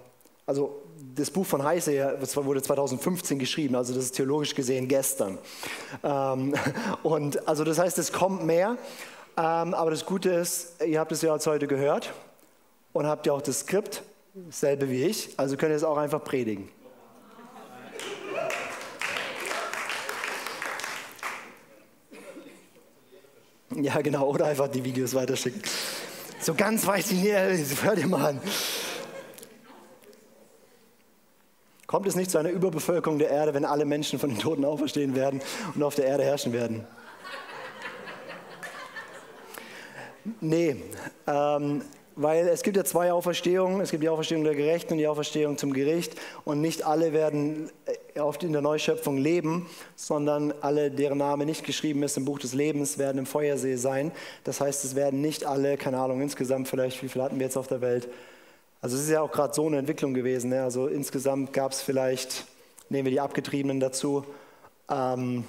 [0.45, 0.82] also
[1.15, 5.37] das Buch von Heise wurde 2015 geschrieben, also das ist theologisch gesehen gestern.
[6.03, 6.55] Ähm,
[7.03, 8.77] und also das heißt, es kommt mehr,
[9.37, 12.13] ähm, aber das Gute ist, ihr habt es ja jetzt heute gehört
[12.93, 14.03] und habt ja auch das Skript,
[14.33, 16.69] dasselbe wie ich, also könnt ihr es auch einfach predigen.
[23.75, 25.61] Ja, genau, oder einfach die Videos weiterschicken.
[26.39, 28.41] So ganz weiß ich nicht, hört ihr mal an.
[31.93, 35.13] Kommt es nicht zu einer Überbevölkerung der Erde, wenn alle Menschen von den Toten auferstehen
[35.13, 35.43] werden
[35.75, 36.87] und auf der Erde herrschen werden?
[40.41, 40.77] Nee,
[41.27, 41.83] ähm,
[42.15, 43.79] weil es gibt ja zwei Auferstehungen.
[43.79, 46.15] Es gibt die Auferstehung der Gerechten und die Auferstehung zum Gericht.
[46.45, 52.01] Und nicht alle werden äh, in der Neuschöpfung leben, sondern alle, deren Name nicht geschrieben
[52.01, 54.11] ist im Buch des Lebens, werden im Feuersee sein.
[54.45, 57.57] Das heißt, es werden nicht alle, keine Ahnung, insgesamt vielleicht, wie viele hatten wir jetzt
[57.57, 58.09] auf der Welt?
[58.83, 60.49] Also es ist ja auch gerade so eine Entwicklung gewesen.
[60.49, 60.61] Ne?
[60.61, 62.43] Also insgesamt gab es vielleicht,
[62.89, 64.25] nehmen wir die Abgetriebenen dazu,
[64.89, 65.45] ähm,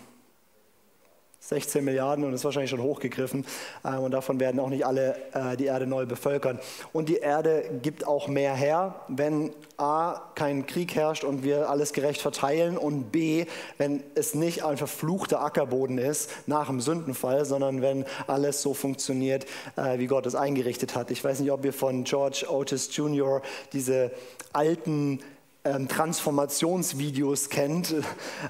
[1.46, 3.44] 16 Milliarden und ist wahrscheinlich schon hochgegriffen.
[3.84, 6.58] Ähm, und davon werden auch nicht alle äh, die Erde neu bevölkern.
[6.92, 11.92] Und die Erde gibt auch mehr her, wenn A, kein Krieg herrscht und wir alles
[11.92, 17.82] gerecht verteilen und B, wenn es nicht ein verfluchter Ackerboden ist nach dem Sündenfall, sondern
[17.82, 21.10] wenn alles so funktioniert, äh, wie Gott es eingerichtet hat.
[21.10, 23.42] Ich weiß nicht, ob ihr von George Otis Jr.
[23.72, 24.12] diese
[24.52, 25.20] alten
[25.64, 27.94] Transformationsvideos kennt,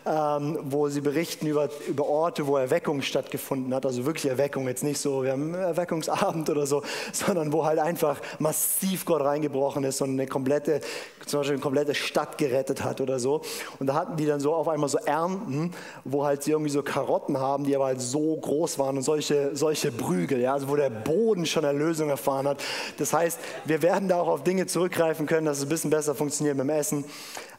[0.04, 3.86] ähm, wo sie berichten über, über Orte, wo Erweckung stattgefunden hat.
[3.86, 8.20] Also wirklich Erweckung, jetzt nicht so, wir haben Erweckungsabend oder so, sondern wo halt einfach
[8.40, 10.80] massiv Gott reingebrochen ist und eine komplette,
[11.24, 13.42] zum Beispiel eine komplette Stadt gerettet hat oder so.
[13.78, 15.72] Und da hatten die dann so auf einmal so Ernten,
[16.02, 19.54] wo halt sie irgendwie so Karotten haben, die aber halt so groß waren und solche,
[19.54, 22.60] solche Prügel, ja, also wo der Boden schon Erlösung erfahren hat.
[22.98, 26.16] Das heißt, wir werden da auch auf Dinge zurückgreifen können, dass es ein bisschen besser
[26.16, 27.03] funktioniert mit dem Essen.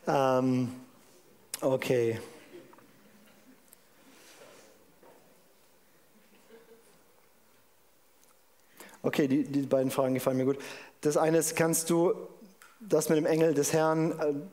[0.07, 0.71] Ähm,
[1.61, 2.19] okay.
[9.01, 10.57] Okay, die, die beiden Fragen gefallen mir gut.
[11.01, 12.13] Das eine ist, kannst du
[12.79, 14.47] das mit dem Engel des Herrn,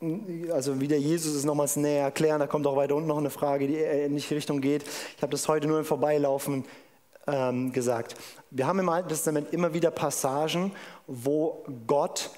[0.00, 2.40] äh, also wie der Jesus ist, nochmals näher erklären?
[2.40, 4.84] Da kommt auch weiter unten noch eine Frage, die in die Richtung geht.
[5.16, 6.64] Ich habe das heute nur im Vorbeilaufen
[7.28, 8.16] ähm, gesagt.
[8.50, 10.72] Wir haben im Alten Testament immer wieder Passagen,
[11.06, 12.30] wo Gott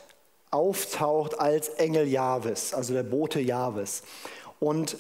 [0.54, 4.02] auftaucht als Engel Jahwes, also der Bote Jahwes.
[4.60, 4.96] Und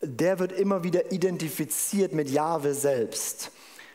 [0.00, 3.50] der wird immer wieder identifiziert mit Jahwe selbst.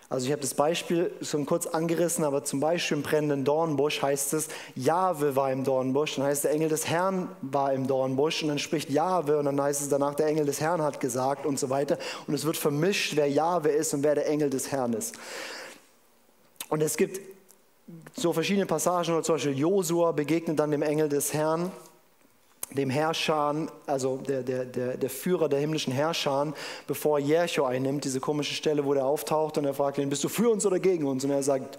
[0.10, 4.34] Also ich habe das Beispiel schon kurz angerissen, aber zum Beispiel im brennenden Dornbusch heißt
[4.34, 8.50] es, Jahwe war im Dornbusch, dann heißt der Engel des Herrn war im Dornbusch und
[8.50, 11.58] dann spricht Jahwe und dann heißt es danach, der Engel des Herrn hat gesagt und
[11.58, 11.98] so weiter.
[12.28, 15.15] Und es wird vermischt, wer Jahwe ist und wer der Engel des Herrn ist.
[16.69, 17.33] Und es gibt
[18.15, 21.72] so verschiedene Passagen, oder zum Beispiel Josua begegnet dann dem Engel des Herrn
[22.74, 26.54] dem Herrscher, also der, der, der, der Führer der himmlischen Herrscher,
[26.88, 30.24] bevor er Jericho einnimmt, diese komische Stelle, wo der auftaucht und er fragt ihn, bist
[30.24, 31.24] du für uns oder gegen uns?
[31.24, 31.78] Und er sagt,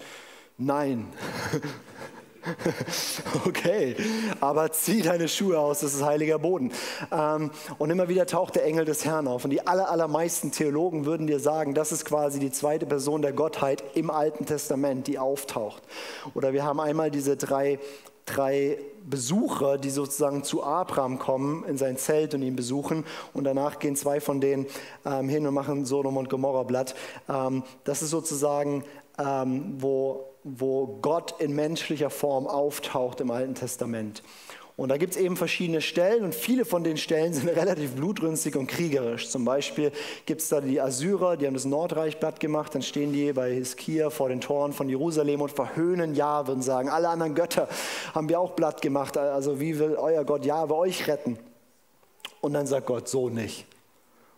[0.57, 1.07] nein.
[3.45, 3.95] okay,
[4.39, 6.71] aber zieh deine Schuhe aus, das ist heiliger Boden.
[7.11, 9.43] Ähm, und immer wieder taucht der Engel des Herrn auf.
[9.43, 13.33] Und die aller, allermeisten Theologen würden dir sagen, das ist quasi die zweite Person der
[13.33, 15.83] Gottheit im Alten Testament, die auftaucht.
[16.33, 17.79] Oder wir haben einmal diese drei
[18.25, 23.05] drei Besucher, die sozusagen zu Abraham kommen in sein Zelt und ihn besuchen.
[23.33, 24.65] Und danach gehen zwei von denen
[25.05, 26.95] ähm, hin und machen Sodom und Gomorra Blatt.
[27.29, 28.83] Ähm, das ist sozusagen,
[29.17, 34.21] wo, wo Gott in menschlicher Form auftaucht im Alten Testament.
[34.77, 38.55] Und da gibt es eben verschiedene Stellen und viele von den Stellen sind relativ blutrünstig
[38.55, 39.27] und kriegerisch.
[39.27, 39.91] Zum Beispiel
[40.27, 43.53] gibt es da die Assyrer, die haben das Nordreich platt gemacht, dann stehen die bei
[43.53, 47.67] Hiskia vor den Toren von Jerusalem und verhöhnen Jahwe und sagen, alle anderen Götter
[48.13, 51.39] haben wir auch platt gemacht, also wie will euer Gott Jahwe euch retten?
[52.41, 53.65] Und dann sagt Gott, so nicht.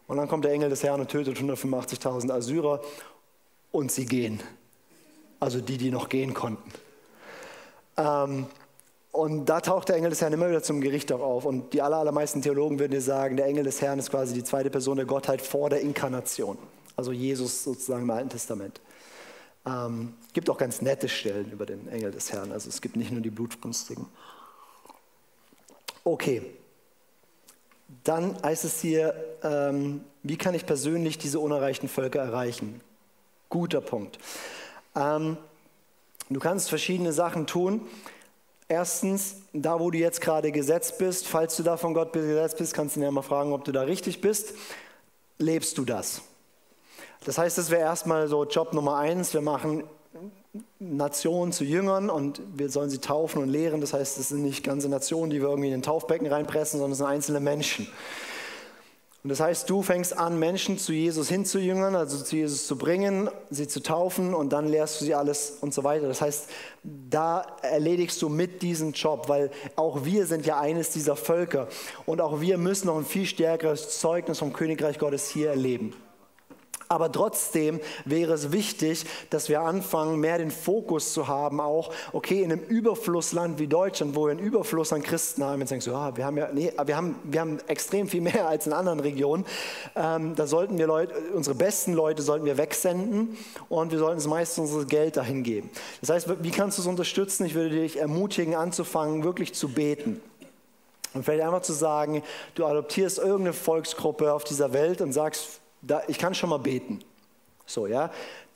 [0.08, 2.80] Und dann kommt der Engel des Herrn und tötet 185.000 Assyrer
[3.72, 4.42] und sie gehen.
[5.40, 6.72] Also die, die noch gehen konnten.
[7.98, 8.48] Ähm,
[9.12, 11.46] und da taucht der Engel des Herrn immer wieder zum Gericht auch auf.
[11.46, 14.70] Und die allermeisten Theologen würden dir sagen, der Engel des Herrn ist quasi die zweite
[14.70, 16.58] Person der Gottheit vor der Inkarnation.
[16.96, 18.80] Also Jesus sozusagen im Alten Testament.
[19.66, 22.52] Ähm, gibt auch ganz nette Stellen über den Engel des Herrn.
[22.52, 24.06] Also es gibt nicht nur die Blutrünstigen.
[26.04, 26.44] Okay.
[28.04, 32.82] Dann heißt es hier, ähm, wie kann ich persönlich diese unerreichten Völker erreichen?
[33.50, 34.20] Guter Punkt.
[34.98, 35.38] Ähm,
[36.30, 37.82] du kannst verschiedene Sachen tun.
[38.68, 42.74] Erstens, da wo du jetzt gerade gesetzt bist, falls du da von Gott gesetzt bist,
[42.74, 44.54] kannst du ihn ja mal fragen, ob du da richtig bist.
[45.38, 46.22] Lebst du das?
[47.24, 49.34] Das heißt, das wäre erstmal so Job Nummer eins.
[49.34, 49.84] Wir machen
[50.80, 53.80] Nationen zu Jüngern und wir sollen sie taufen und lehren.
[53.80, 56.94] Das heißt, es sind nicht ganze Nationen, die wir irgendwie in den Taufbecken reinpressen, sondern
[56.94, 57.88] es sind einzelne Menschen.
[59.28, 63.30] Und das heißt, du fängst an, Menschen zu Jesus hinzujüngern, also zu Jesus zu bringen,
[63.50, 66.08] sie zu taufen und dann lehrst du sie alles und so weiter.
[66.08, 66.48] Das heißt,
[66.82, 71.68] da erledigst du mit diesem Job, weil auch wir sind ja eines dieser Völker
[72.06, 75.94] und auch wir müssen noch ein viel stärkeres Zeugnis vom Königreich Gottes hier erleben.
[76.90, 82.44] Aber trotzdem wäre es wichtig, dass wir anfangen, mehr den Fokus zu haben, auch, okay,
[82.44, 85.94] in einem Überflussland wie Deutschland, wo wir einen Überfluss an Christen haben, jetzt denkst du,
[85.94, 89.02] ah, wir haben ja, nee, wir haben, wir haben extrem viel mehr als in anderen
[89.02, 89.46] Regionen.
[89.96, 94.28] Ähm, da sollten wir Leute, unsere besten Leute sollten wir wegsenden und wir sollten das
[94.28, 95.70] meiste unseres Geld dahin geben.
[96.00, 97.46] Das heißt, wie kannst du es unterstützen?
[97.46, 100.22] Ich würde dich ermutigen, anzufangen, wirklich zu beten.
[101.14, 102.24] Und vielleicht einfach zu sagen,
[102.56, 107.00] du adoptierst irgendeine Volksgruppe auf dieser Welt und sagst, da, ich kann schon mal beten.
[107.66, 108.12] So, ja.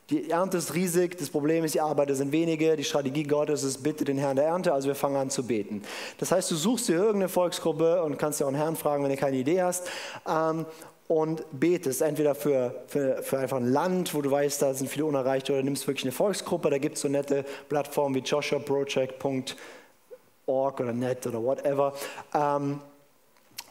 [0.09, 3.81] Die Ernte ist riesig, das Problem ist, die Arbeiter sind wenige, die Strategie Gottes ist,
[3.81, 5.83] bitte den Herrn der Ernte, also wir fangen an zu beten.
[6.17, 9.11] Das heißt, du suchst dir irgendeine Volksgruppe und kannst dir auch einen Herrn fragen, wenn
[9.11, 9.89] du keine Idee hast.
[10.27, 10.65] Ähm,
[11.07, 15.05] und betest entweder für, für, für, einfach ein Land, wo du weißt, da sind viele
[15.05, 16.69] Unerreichte, oder nimmst wirklich eine Volksgruppe.
[16.69, 21.91] Da gibt es so nette Plattformen wie joshuaproject.org oder net oder whatever.
[22.33, 22.79] Ähm,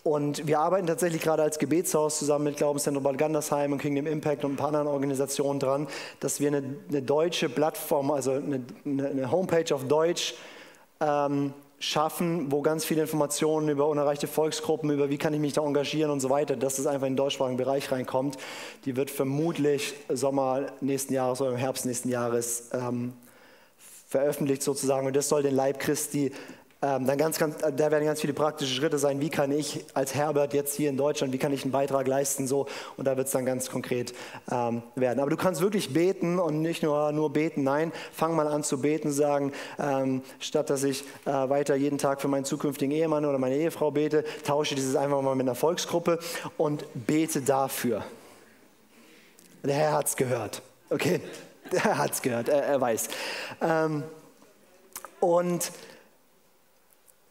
[0.02, 4.44] und wir arbeiten tatsächlich gerade als Gebetshaus zusammen mit Glaubenszentrum Bad Gandersheim und Kingdom Impact
[4.44, 5.88] und ein paar anderen Organisationen dran,
[6.20, 10.34] dass wir eine, eine deutsche Plattform, also eine, eine Homepage auf Deutsch
[11.00, 15.62] ähm, schaffen, wo ganz viele Informationen über unerreichte Volksgruppen, über wie kann ich mich da
[15.62, 18.36] engagieren und so weiter, dass es einfach in den deutschsprachigen Bereich reinkommt.
[18.84, 23.14] Die wird vermutlich Sommer nächsten Jahres oder im Herbst nächsten Jahres ähm,
[24.08, 25.06] veröffentlicht sozusagen.
[25.06, 26.32] Und das soll den Leib Christi
[26.82, 29.20] ähm, dann ganz, ganz, da werden ganz viele praktische Schritte sein.
[29.20, 32.46] Wie kann ich als Herbert jetzt hier in Deutschland, wie kann ich einen Beitrag leisten?
[32.46, 32.66] So,
[32.96, 34.14] und da wird es dann ganz konkret
[34.50, 35.20] ähm, werden.
[35.20, 37.64] Aber du kannst wirklich beten und nicht nur, nur beten.
[37.64, 42.22] Nein, fang mal an zu beten, sagen, ähm, statt dass ich äh, weiter jeden Tag
[42.22, 46.18] für meinen zukünftigen Ehemann oder meine Ehefrau bete, tausche dieses einfach mal mit einer Volksgruppe
[46.56, 48.04] und bete dafür.
[49.62, 50.62] Der Herr hat es gehört.
[50.88, 51.20] Okay,
[51.70, 53.08] der Herr hat es gehört, er, er weiß.
[53.60, 54.02] Ähm,
[55.20, 55.70] und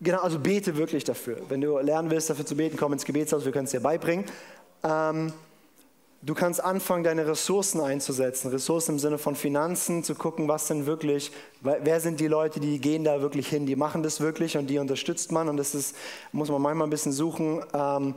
[0.01, 1.41] Genau, also bete wirklich dafür.
[1.49, 4.25] Wenn du lernen willst, dafür zu beten, komm ins Gebetshaus, wir können es dir beibringen.
[4.83, 5.33] Ähm,
[6.21, 8.49] Du kannst anfangen, deine Ressourcen einzusetzen.
[8.49, 11.31] Ressourcen im Sinne von Finanzen, zu gucken, was sind wirklich,
[11.61, 14.79] wer sind die Leute, die gehen da wirklich hin, die machen das wirklich und die
[14.79, 15.47] unterstützt man.
[15.47, 15.95] Und das ist,
[16.33, 17.63] muss man manchmal ein bisschen suchen.
[17.73, 18.15] Ähm,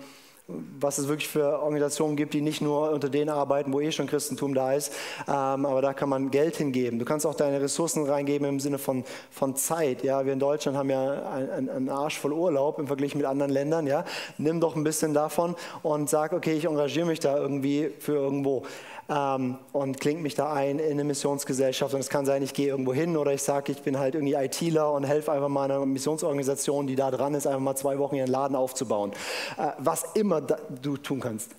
[0.49, 4.07] was es wirklich für Organisationen gibt, die nicht nur unter denen arbeiten, wo eh schon
[4.07, 4.93] Christentum da ist,
[5.29, 6.99] ähm, aber da kann man Geld hingeben.
[6.99, 10.03] Du kannst auch deine Ressourcen reingeben im Sinne von, von Zeit.
[10.03, 13.53] Ja, wir in Deutschland haben ja einen, einen Arsch voll Urlaub im Vergleich mit anderen
[13.53, 13.87] Ländern.
[13.87, 14.05] Ja,
[14.37, 18.65] nimm doch ein bisschen davon und sag, okay, ich engagiere mich da irgendwie für irgendwo
[19.09, 21.95] ähm, und klingt mich da ein in eine Missionsgesellschaft.
[21.95, 24.35] Und es kann sein, ich gehe irgendwo hin oder ich sage, ich bin halt irgendwie
[24.35, 28.17] ITler und helfe einfach mal einer Missionsorganisation, die da dran ist, einfach mal zwei Wochen
[28.17, 29.13] ihren Laden aufzubauen.
[29.59, 31.51] Äh, was immer da, du tun kannst.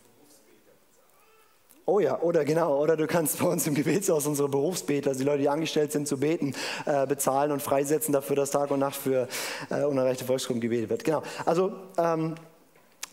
[1.86, 5.26] Oh ja, oder genau, oder du kannst bei uns im Gebetshaus unsere Berufsbeter, also die
[5.26, 8.96] Leute, die angestellt sind zu beten, äh, bezahlen und freisetzen dafür, dass Tag und Nacht
[8.96, 9.28] für
[9.70, 11.04] äh, unerreichte Volksgruppen gebetet wird.
[11.04, 12.36] Genau, also ähm,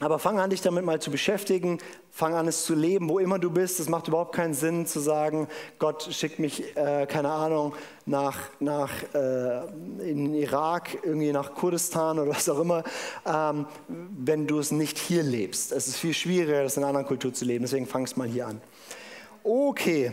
[0.01, 1.79] aber fang an, dich damit mal zu beschäftigen,
[2.11, 3.79] fang an, es zu leben, wo immer du bist.
[3.81, 5.47] Es macht überhaupt keinen Sinn zu sagen,
[5.79, 7.75] Gott schickt mich, äh, keine Ahnung,
[8.07, 9.67] nach, nach äh,
[10.01, 12.83] in Irak, irgendwie nach Kurdistan oder was auch immer,
[13.27, 15.71] ähm, wenn du es nicht hier lebst.
[15.71, 17.65] Es ist viel schwieriger, das in einer anderen Kultur zu leben.
[17.65, 18.63] Deswegen fang es mal hier an.
[19.45, 20.13] Okay.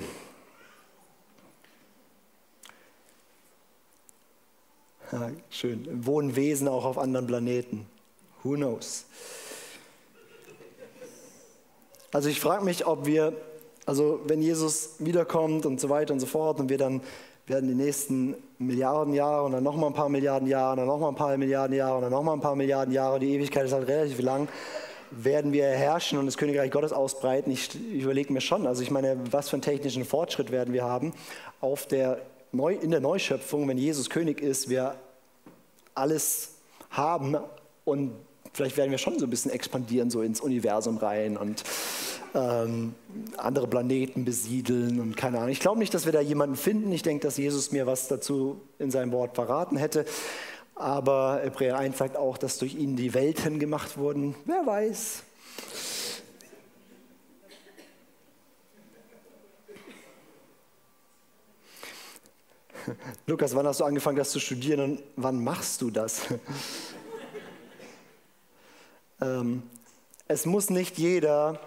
[5.13, 6.05] Ja, schön.
[6.05, 7.85] Wohnen Wesen auch auf anderen Planeten?
[8.43, 9.05] Who knows?
[12.17, 13.33] Also ich frage mich, ob wir,
[13.85, 17.01] also wenn Jesus wiederkommt und so weiter und so fort und wir dann
[17.45, 21.11] werden die nächsten Milliarden Jahre und dann nochmal ein paar Milliarden Jahre und dann nochmal
[21.11, 23.87] ein paar Milliarden Jahre und dann nochmal ein paar Milliarden Jahre, die Ewigkeit ist halt
[23.87, 24.47] relativ lang,
[25.11, 27.51] werden wir herrschen und das Königreich Gottes ausbreiten.
[27.51, 30.85] Ich, ich überlege mir schon, also ich meine, was für einen technischen Fortschritt werden wir
[30.85, 31.13] haben
[31.61, 32.19] auf der
[32.51, 34.95] Neu, in der Neuschöpfung, wenn Jesus König ist, wir
[35.93, 36.55] alles
[36.89, 37.37] haben
[37.85, 38.15] und
[38.57, 41.63] vielleicht werden wir schon so ein bisschen expandieren, so ins Universum rein und
[42.33, 42.95] ähm,
[43.37, 45.51] andere Planeten besiedeln und keine Ahnung.
[45.51, 46.91] Ich glaube nicht, dass wir da jemanden finden.
[46.91, 50.05] Ich denke, dass Jesus mir was dazu in seinem Wort verraten hätte.
[50.73, 54.35] Aber Hebräer 1 sagt auch, dass durch ihn die Welten gemacht wurden.
[54.45, 55.23] Wer weiß.
[63.27, 66.23] Lukas, wann hast du angefangen, das zu studieren und wann machst du das?
[69.21, 69.63] Ähm,
[70.27, 71.59] es muss nicht jeder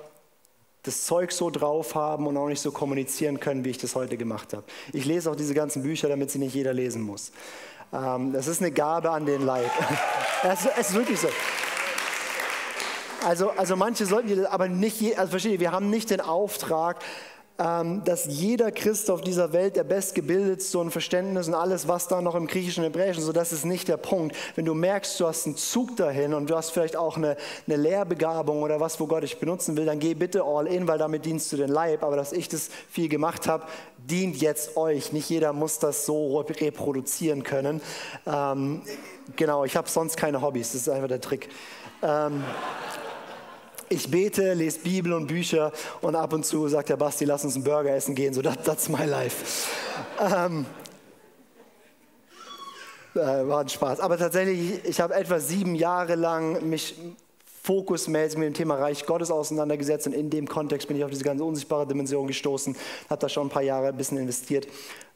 [0.82, 4.16] das Zeug so drauf haben und auch nicht so kommunizieren können, wie ich das heute
[4.16, 4.64] gemacht habe.
[4.92, 7.32] Ich lese auch diese ganzen Bücher, damit sie nicht jeder lesen muss.
[7.92, 9.70] Ähm, das ist eine Gabe an den Leib.
[10.44, 11.28] es, ist wirklich so.
[13.26, 17.02] Also, also manche sollten, aber nicht, also verstehe, wir haben nicht den Auftrag,
[17.60, 22.34] dass jeder Christ auf dieser Welt der bestgebildetste und Verständnis und alles, was da noch
[22.34, 24.34] im Griechischen und Hebräischen, so das ist nicht der Punkt.
[24.54, 27.36] Wenn du merkst, du hast einen Zug dahin und du hast vielleicht auch eine,
[27.66, 30.96] eine Lehrbegabung oder was, wo Gott dich benutzen will, dann geh bitte all in, weil
[30.96, 32.02] damit dienst du den Leib.
[32.02, 33.66] Aber dass ich das viel gemacht habe,
[33.98, 35.12] dient jetzt euch.
[35.12, 37.82] Nicht jeder muss das so reproduzieren können.
[38.26, 38.80] Ähm,
[39.36, 41.50] genau, ich habe sonst keine Hobbys, das ist einfach der Trick.
[42.02, 42.42] Ähm,
[43.92, 47.56] ich bete, lese Bibel und Bücher und ab und zu sagt der Basti, lass uns
[47.56, 48.32] einen Burger essen gehen.
[48.32, 49.68] So, that, that's my life.
[50.20, 50.64] Ähm,
[53.14, 53.98] äh, war ein Spaß.
[53.98, 56.94] Aber tatsächlich, ich habe etwa sieben Jahre lang mich
[57.62, 61.24] fokusmäßig mit dem Thema Reich Gottes auseinandergesetzt und in dem Kontext bin ich auf diese
[61.24, 62.76] ganze unsichtbare Dimension gestoßen,
[63.10, 64.68] habe da schon ein paar Jahre ein bisschen investiert.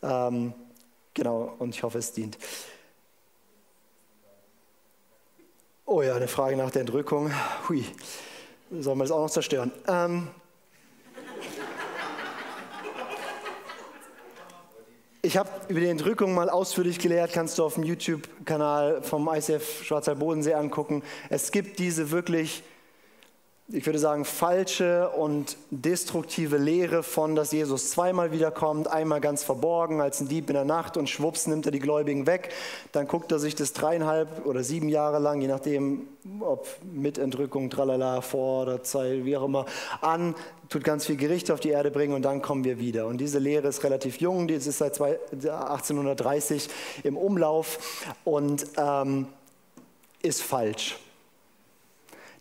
[0.02, 0.52] Ähm,
[1.14, 2.38] genau, und ich hoffe, es dient.
[5.86, 7.30] Oh ja, eine Frage nach der Entrückung.
[7.68, 7.84] Hui.
[8.80, 9.70] Sollen wir das auch noch zerstören?
[9.86, 10.28] Ähm,
[15.22, 19.84] ich habe über die Entrückung mal ausführlich gelehrt, kannst du auf dem YouTube-Kanal vom ICF
[19.84, 21.02] Schwarzer Bodensee angucken.
[21.30, 22.64] Es gibt diese wirklich
[23.68, 30.02] ich würde sagen, falsche und destruktive Lehre von, dass Jesus zweimal wiederkommt, einmal ganz verborgen
[30.02, 32.50] als ein Dieb in der Nacht und schwupps nimmt er die Gläubigen weg.
[32.92, 36.08] Dann guckt er sich das dreieinhalb oder sieben Jahre lang, je nachdem,
[36.40, 39.64] ob mit Entrückung, tralala, vor oder Zeit, wie auch immer,
[40.02, 40.34] an,
[40.68, 43.06] tut ganz viel Gericht auf die Erde bringen und dann kommen wir wieder.
[43.06, 46.68] Und diese Lehre ist relativ jung, die ist seit 1830
[47.02, 49.26] im Umlauf und ähm,
[50.20, 50.98] ist falsch.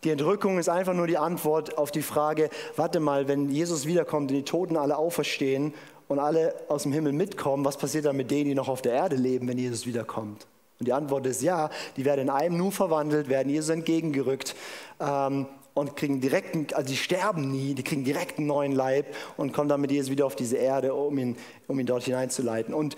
[0.03, 4.31] Die Entrückung ist einfach nur die Antwort auf die Frage, warte mal, wenn Jesus wiederkommt
[4.31, 5.73] und die Toten alle auferstehen
[6.09, 8.93] und alle aus dem Himmel mitkommen, was passiert dann mit denen, die noch auf der
[8.93, 10.45] Erde leben, wenn Jesus wiederkommt?
[10.79, 14.55] Und die Antwort ist ja, die werden in einem Nu verwandelt, werden Jesus entgegengerückt
[14.99, 19.05] ähm, und kriegen direkten, also die sterben nie, die kriegen direkt einen neuen Leib
[19.37, 21.37] und kommen dann mit Jesus wieder auf diese Erde, um ihn,
[21.67, 22.73] um ihn dort hineinzuleiten.
[22.73, 22.97] Und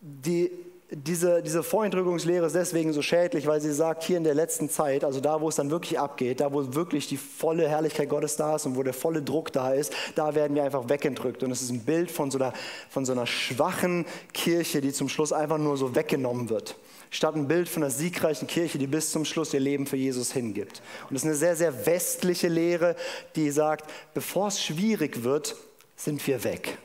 [0.00, 0.52] die
[0.94, 5.04] diese, diese Vorentrückungslehre ist deswegen so schädlich, weil sie sagt, hier in der letzten Zeit,
[5.04, 8.56] also da, wo es dann wirklich abgeht, da, wo wirklich die volle Herrlichkeit Gottes da
[8.56, 11.42] ist und wo der volle Druck da ist, da werden wir einfach wegentrückt.
[11.42, 12.52] Und es ist ein Bild von so, einer,
[12.90, 16.76] von so einer schwachen Kirche, die zum Schluss einfach nur so weggenommen wird.
[17.10, 20.32] Statt ein Bild von einer siegreichen Kirche, die bis zum Schluss ihr Leben für Jesus
[20.32, 20.82] hingibt.
[21.08, 22.96] Und das ist eine sehr, sehr westliche Lehre,
[23.34, 25.56] die sagt, bevor es schwierig wird,
[25.96, 26.76] sind wir weg.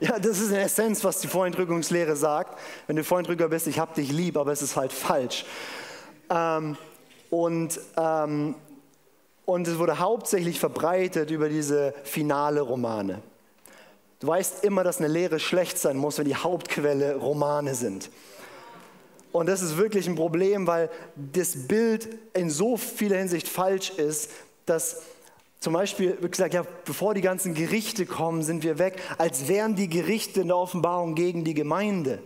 [0.00, 2.58] Ja, das ist in Essenz, was die Vorentrückungslehre sagt.
[2.86, 5.44] Wenn du Vorentrücker bist, ich hab dich lieb, aber es ist halt falsch.
[6.30, 6.76] Ähm,
[7.30, 8.54] und, ähm,
[9.44, 13.22] und es wurde hauptsächlich verbreitet über diese finale Romane.
[14.20, 18.10] Du weißt immer, dass eine Lehre schlecht sein muss, wenn die Hauptquelle Romane sind.
[19.32, 24.30] Und das ist wirklich ein Problem, weil das Bild in so vieler Hinsicht falsch ist,
[24.64, 25.02] dass
[25.64, 29.74] zum Beispiel wird gesagt, ja, bevor die ganzen Gerichte kommen, sind wir weg, als wären
[29.74, 32.18] die Gerichte in der Offenbarung gegen die Gemeinde.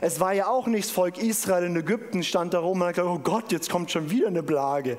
[0.00, 2.96] Es war ja auch nicht das Volk Israel in Ägypten, stand da rum und hat
[2.96, 4.98] gesagt, oh Gott, jetzt kommt schon wieder eine Plage.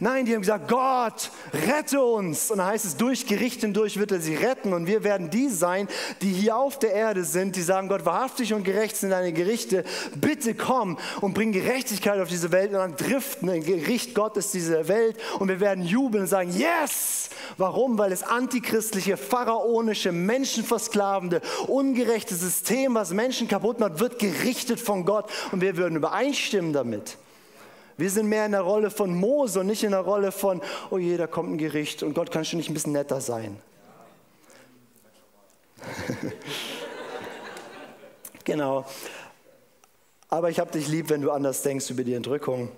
[0.00, 1.30] Nein, die haben gesagt, Gott,
[1.66, 2.50] rette uns.
[2.50, 4.72] Und dann heißt es, durch Gericht hindurch wird er sie retten.
[4.72, 5.88] Und wir werden die sein,
[6.22, 9.84] die hier auf der Erde sind, die sagen, Gott, wahrhaftig und gerecht sind deine Gerichte.
[10.14, 12.70] Bitte komm und bring Gerechtigkeit auf diese Welt.
[12.70, 15.16] Und dann driften ein Gericht Gottes diese Welt.
[15.38, 17.30] Und wir werden jubeln und sagen, yes!
[17.56, 17.96] Warum?
[17.98, 25.30] Weil das antichristliche, pharaonische, menschenversklavende, ungerechte System, was Menschen kaputt macht, wird gerichtet von Gott.
[25.52, 27.16] Und wir würden übereinstimmen damit.
[27.98, 30.98] Wir sind mehr in der Rolle von Mose und nicht in der Rolle von, oh
[30.98, 33.56] je, da kommt ein Gericht und Gott, kannst du nicht ein bisschen netter sein?
[38.44, 38.84] genau.
[40.28, 42.68] Aber ich habe dich lieb, wenn du anders denkst über die Entrückung.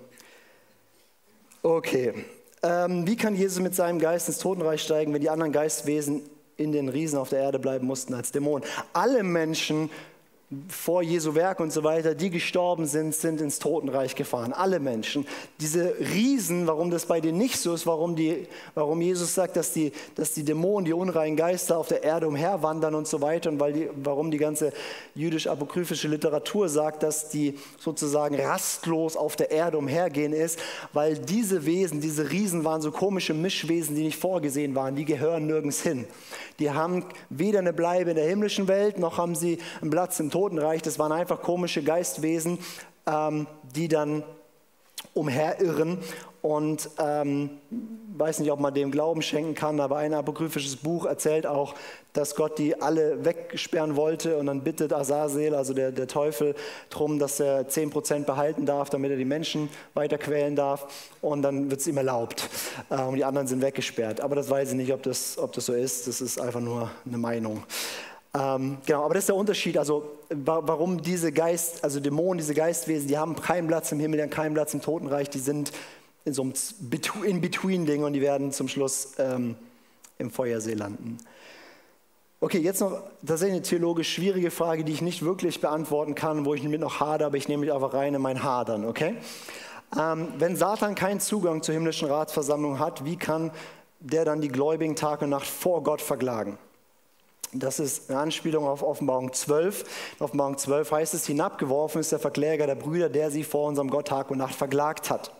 [1.61, 2.13] Okay.
[2.61, 6.21] Ähm, wie kann Jesus mit seinem Geist ins Totenreich steigen, wenn die anderen Geistwesen
[6.57, 8.67] in den Riesen auf der Erde bleiben mussten als Dämonen?
[8.93, 9.89] Alle Menschen
[10.67, 14.51] vor Jesu Werk und so weiter, die gestorben sind, sind ins Totenreich gefahren.
[14.51, 15.27] Alle Menschen.
[15.59, 19.73] Diese Riesen, warum das bei denen nicht so ist, warum, die, warum Jesus sagt, dass
[19.73, 23.59] die, dass die Dämonen, die unreinen Geister auf der Erde umherwandern und so weiter und
[23.59, 24.73] weil die, warum die ganze
[25.13, 30.57] jüdisch-apokryphische Literatur sagt, dass die sozusagen rastlos auf der Erde umhergehen ist,
[30.93, 35.45] weil diese Wesen, diese Riesen waren so komische Mischwesen, die nicht vorgesehen waren, die gehören
[35.45, 36.07] nirgends hin.
[36.57, 40.29] Die haben weder eine Bleibe in der himmlischen Welt, noch haben sie einen Platz im
[40.29, 42.59] Totenreich Totenreich, das waren einfach komische Geistwesen,
[43.05, 44.23] ähm, die dann
[45.13, 45.97] umherirren
[46.41, 47.49] und ähm,
[48.15, 51.75] weiß nicht, ob man dem Glauben schenken kann, aber ein apokryphisches Buch erzählt auch,
[52.13, 56.55] dass Gott die alle wegsperren wollte und dann bittet Azazel, also der, der Teufel,
[56.89, 60.87] darum, dass er 10% behalten darf, damit er die Menschen weiter quälen darf
[61.21, 62.47] und dann wird es ihm erlaubt
[62.89, 64.21] äh, und die anderen sind weggesperrt.
[64.21, 66.89] Aber das weiß ich nicht, ob das, ob das so ist, das ist einfach nur
[67.05, 67.65] eine Meinung.
[68.33, 69.77] Ähm, genau, aber das ist der Unterschied.
[69.77, 74.23] Also warum diese Geist, also Dämonen, diese Geistwesen, die haben keinen Platz im Himmel, die
[74.23, 75.71] haben keinen Platz im Totenreich, die sind
[76.25, 76.53] in so einem
[77.25, 79.55] In-Between-Ding und die werden zum Schluss ähm,
[80.19, 81.17] im Feuersee landen.
[82.41, 86.53] Okay, jetzt noch tatsächlich eine theologisch schwierige Frage, die ich nicht wirklich beantworten kann, wo
[86.53, 89.15] ich mit noch hader, aber ich nehme mich einfach rein in mein Hadern, okay?
[89.99, 93.51] Ähm, wenn Satan keinen Zugang zur himmlischen Ratsversammlung hat, wie kann
[93.99, 96.57] der dann die Gläubigen Tag und Nacht vor Gott verklagen?
[97.51, 99.83] Das ist eine Anspielung auf Offenbarung 12.
[100.19, 103.89] In Offenbarung 12 heißt es, hinabgeworfen ist der Verkläger der Brüder, der sie vor unserem
[103.89, 105.31] Gott Tag und Nacht verklagt hat.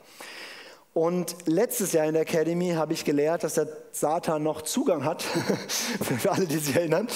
[0.93, 5.21] Und letztes Jahr in der Academy habe ich gelehrt, dass der Satan noch Zugang hat,
[6.21, 7.07] für alle, die sich erinnern.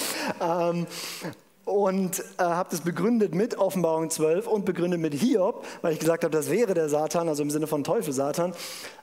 [1.64, 6.22] Und äh, habe das begründet mit Offenbarung 12 und begründet mit Hiob, weil ich gesagt
[6.22, 8.52] habe, das wäre der Satan, also im Sinne von Teufel Satan.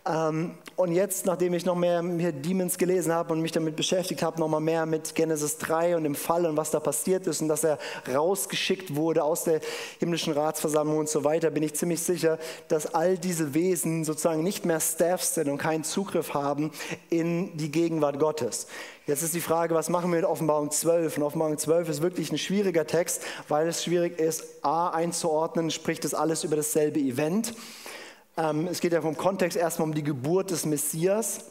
[0.06, 4.22] Ähm, und jetzt, nachdem ich noch mehr mir Demons gelesen habe und mich damit beschäftigt
[4.22, 7.42] habe, noch mal mehr mit Genesis 3 und dem Fall und was da passiert ist
[7.42, 7.80] und dass er
[8.14, 9.62] rausgeschickt wurde aus der
[10.00, 12.38] himmlischen Ratsversammlung und so weiter, bin ich ziemlich sicher,
[12.68, 16.72] dass all diese Wesen sozusagen nicht mehr Staffs sind und keinen Zugriff haben
[17.10, 18.68] in die Gegenwart Gottes.
[19.08, 21.18] Jetzt ist die Frage, was machen wir mit Offenbarung 12?
[21.18, 26.04] Und Offenbarung 12 ist wirklich ein schwieriger Text, weil es schwierig ist, A einzuordnen, spricht
[26.04, 27.56] das alles über dasselbe Event.
[28.38, 31.46] Ähm, es geht ja vom Kontext erstmal um die Geburt des Messias.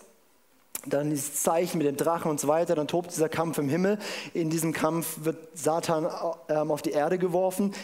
[0.87, 3.99] Dann dieses Zeichen mit dem Drachen und so weiter, dann tobt dieser Kampf im Himmel.
[4.33, 6.09] In diesem Kampf wird Satan
[6.49, 7.75] ähm, auf die Erde geworfen.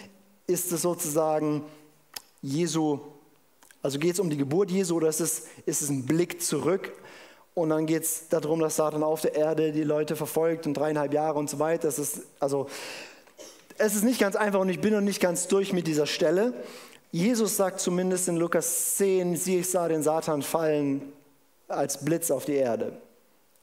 [0.46, 1.62] Ist es sozusagen
[2.40, 3.00] Jesu,
[3.82, 6.92] also geht es um die Geburt Jesu oder ist es, ist es ein Blick zurück
[7.56, 11.14] und dann geht es darum, dass Satan auf der Erde die Leute verfolgt und dreieinhalb
[11.14, 11.88] Jahre und so weiter.
[11.88, 12.66] Es ist, also,
[13.78, 16.52] es ist nicht ganz einfach und ich bin noch nicht ganz durch mit dieser Stelle.
[17.12, 21.14] Jesus sagt zumindest in Lukas 10, sieh, ich sah den Satan fallen
[21.66, 22.92] als Blitz auf die Erde.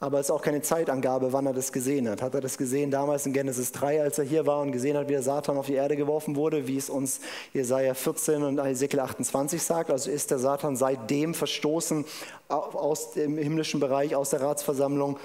[0.03, 2.21] Aber es ist auch keine Zeitangabe, wann er das gesehen hat.
[2.21, 5.07] Hat er das gesehen damals in Genesis 3, als er hier war und gesehen hat,
[5.07, 7.21] wie der Satan auf die Erde geworfen wurde, wie es uns
[7.53, 9.91] Jesaja 14 und Ezekiel 28 sagt?
[9.91, 12.03] Also ist der Satan seitdem verstoßen
[12.49, 15.17] aus dem himmlischen Bereich, aus der Ratsversammlung?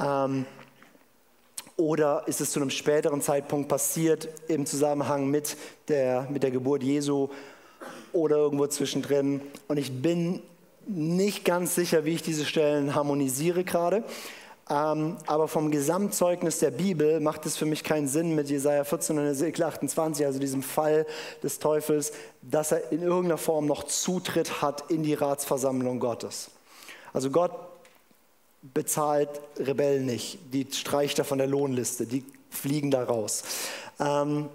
[0.00, 0.44] Ähm,
[1.76, 5.56] oder ist es zu einem späteren Zeitpunkt passiert im Zusammenhang mit
[5.86, 7.28] der, mit der Geburt Jesu
[8.12, 9.40] oder irgendwo zwischendrin?
[9.68, 10.42] Und ich bin
[10.86, 14.04] nicht ganz sicher, wie ich diese Stellen harmonisiere gerade.
[14.68, 19.16] Ähm, aber vom Gesamtzeugnis der Bibel macht es für mich keinen Sinn mit Jesaja 14
[19.16, 21.06] und Ezekiel 28, also diesem Fall
[21.42, 22.12] des Teufels,
[22.42, 26.50] dass er in irgendeiner Form noch Zutritt hat in die Ratsversammlung Gottes.
[27.12, 27.52] Also Gott
[28.74, 33.44] bezahlt Rebellen nicht, die streicht er von der Lohnliste, die fliegen da raus.
[34.00, 34.48] Ähm,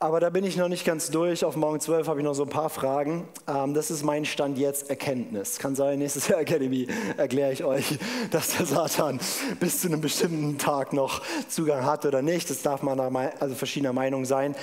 [0.00, 1.44] aber da bin ich noch nicht ganz durch.
[1.44, 3.28] Auf Morgen 12 habe ich noch so ein paar Fragen.
[3.48, 5.58] Ähm, das ist mein Stand jetzt Erkenntnis.
[5.58, 6.86] Kann sein, nächstes Jahr Academy
[7.16, 7.98] erkläre ich euch,
[8.30, 9.18] dass der Satan
[9.58, 12.48] bis zu einem bestimmten Tag noch Zugang hat oder nicht.
[12.48, 14.54] Das darf man also verschiedener Meinung sein.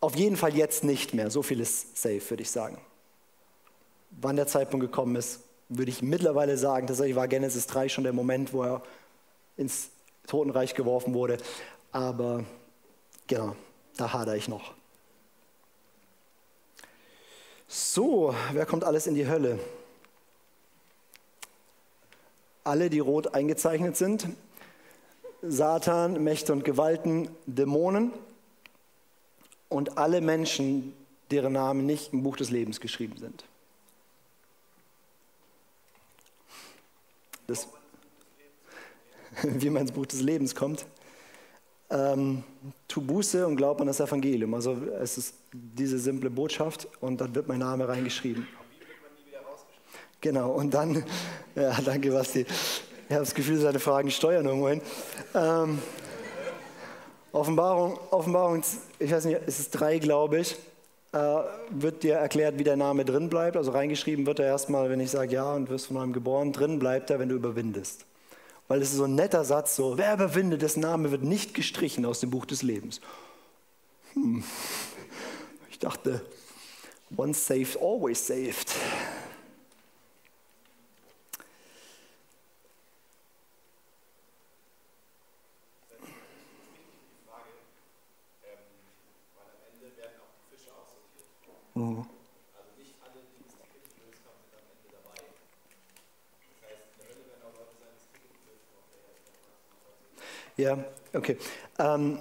[0.00, 1.30] Auf jeden Fall jetzt nicht mehr.
[1.30, 2.78] So viel ist safe, würde ich sagen.
[4.10, 8.14] Wann der Zeitpunkt gekommen ist, würde ich mittlerweile sagen, tatsächlich war Genesis 3 schon der
[8.14, 8.82] Moment, wo er
[9.58, 9.90] ins
[10.26, 11.36] Totenreich geworfen wurde.
[11.92, 12.44] Aber
[13.26, 13.56] genau,
[13.96, 14.74] da hadere ich noch.
[17.68, 19.58] So, wer kommt alles in die Hölle?
[22.64, 24.28] Alle, die rot eingezeichnet sind.
[25.42, 28.12] Satan, Mächte und Gewalten, Dämonen
[29.68, 30.94] und alle Menschen,
[31.30, 33.44] deren Namen nicht im Buch des Lebens geschrieben sind.
[37.46, 37.68] Das,
[39.42, 40.86] wie man ins Buch des Lebens kommt
[41.90, 42.42] ähm,
[42.88, 44.54] tu Buße und glaub an das Evangelium.
[44.54, 48.46] Also es ist diese simple Botschaft und dann wird mein Name reingeschrieben.
[50.20, 51.04] Genau, und dann,
[51.54, 52.46] ja, danke Basti.
[53.08, 54.80] Ich habe das Gefühl, seine Fragen steuern irgendwo hin.
[55.34, 55.78] Ähm,
[57.30, 58.62] Offenbarung, Offenbarung,
[58.98, 60.56] ich weiß nicht, es ist drei, glaube ich,
[61.12, 61.18] äh,
[61.70, 63.56] wird dir erklärt, wie der Name drin bleibt.
[63.56, 66.78] Also reingeschrieben wird er erstmal, wenn ich sage ja und wirst von neuem geboren, drin
[66.78, 68.06] bleibt er, wenn du überwindest
[68.68, 72.04] weil es ist so ein netter Satz, so, wer überwindet, dessen Name wird nicht gestrichen
[72.04, 73.00] aus dem Buch des Lebens.
[74.14, 74.42] Hm.
[75.70, 76.24] Ich dachte,
[77.16, 78.72] once saved, always saved.
[100.66, 100.78] Ja,
[101.12, 101.36] okay.
[101.78, 102.18] Ähm,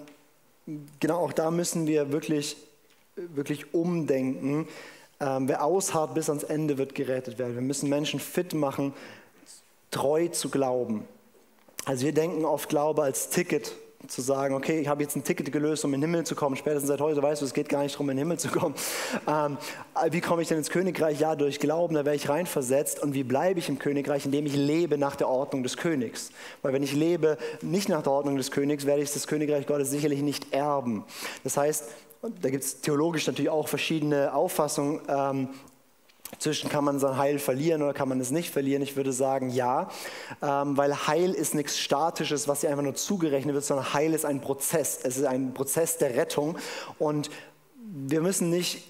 [1.00, 2.58] genau, auch da müssen wir wirklich,
[3.16, 4.68] wirklich umdenken.
[5.20, 7.56] Ähm, wer ausharrt bis ans Ende, wird gerettet werden.
[7.56, 8.94] Wir müssen Menschen fit machen,
[9.90, 11.08] treu zu glauben.
[11.86, 13.76] Also wir denken oft Glaube als Ticket
[14.08, 16.56] zu sagen, okay, ich habe jetzt ein Ticket gelöst, um in den Himmel zu kommen.
[16.56, 18.76] Spätestens seit heute weißt du, es geht gar nicht darum, in den Himmel zu kommen.
[19.28, 19.58] Ähm,
[20.12, 21.20] wie komme ich denn ins Königreich?
[21.20, 23.02] Ja, durch Glauben, da werde ich reinversetzt.
[23.02, 24.26] Und wie bleibe ich im Königreich?
[24.26, 26.32] Indem ich lebe nach der Ordnung des Königs.
[26.62, 29.90] Weil wenn ich lebe nicht nach der Ordnung des Königs, werde ich das Königreich Gottes
[29.90, 31.06] sicherlich nicht erben.
[31.44, 31.86] Das heißt,
[32.42, 35.50] da gibt es theologisch natürlich auch verschiedene Auffassungen, ähm,
[36.40, 38.82] zwischen kann man sein Heil verlieren oder kann man es nicht verlieren?
[38.82, 39.90] Ich würde sagen ja,
[40.42, 44.26] ähm, weil Heil ist nichts Statisches, was dir einfach nur zugerechnet wird, sondern Heil ist
[44.26, 45.00] ein Prozess.
[45.04, 46.58] Es ist ein Prozess der Rettung
[47.00, 47.30] und
[47.78, 48.84] wir müssen nicht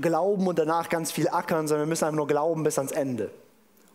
[0.00, 3.30] glauben und danach ganz viel ackern, sondern wir müssen einfach nur glauben bis ans Ende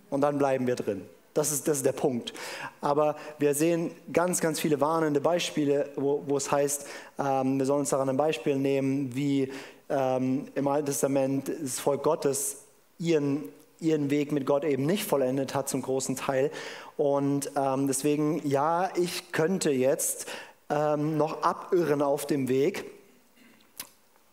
[0.09, 1.05] und dann bleiben wir drin.
[1.33, 2.33] Das ist, das ist der Punkt.
[2.81, 6.87] Aber wir sehen ganz, ganz viele warnende Beispiele, wo, wo es heißt,
[7.19, 9.51] ähm, wir sollen uns daran ein Beispiel nehmen, wie
[9.89, 12.63] ähm, im Alten Testament das Volk Gottes
[12.99, 13.43] ihren,
[13.79, 16.51] ihren Weg mit Gott eben nicht vollendet hat zum großen Teil.
[16.97, 20.27] Und ähm, deswegen, ja, ich könnte jetzt
[20.69, 22.85] ähm, noch abirren auf dem Weg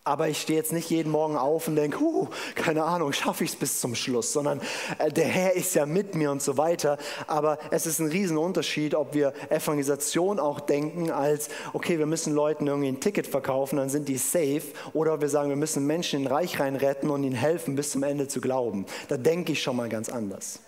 [0.04, 3.50] aber ich stehe jetzt nicht jeden Morgen auf und denke, huh, keine Ahnung, schaffe ich
[3.50, 4.60] es bis zum Schluss, sondern
[4.98, 6.98] äh, der Herr ist ja mit mir und so weiter.
[7.26, 12.66] Aber es ist ein Riesenunterschied, ob wir Evangelisation auch denken als, okay, wir müssen Leuten
[12.66, 14.62] irgendwie ein Ticket verkaufen, dann sind die safe.
[14.92, 17.90] Oder wir sagen, wir müssen Menschen in den Reich rein retten und ihnen helfen, bis
[17.92, 18.84] zum Ende zu glauben.
[19.08, 20.60] Da denke ich schon mal ganz anders.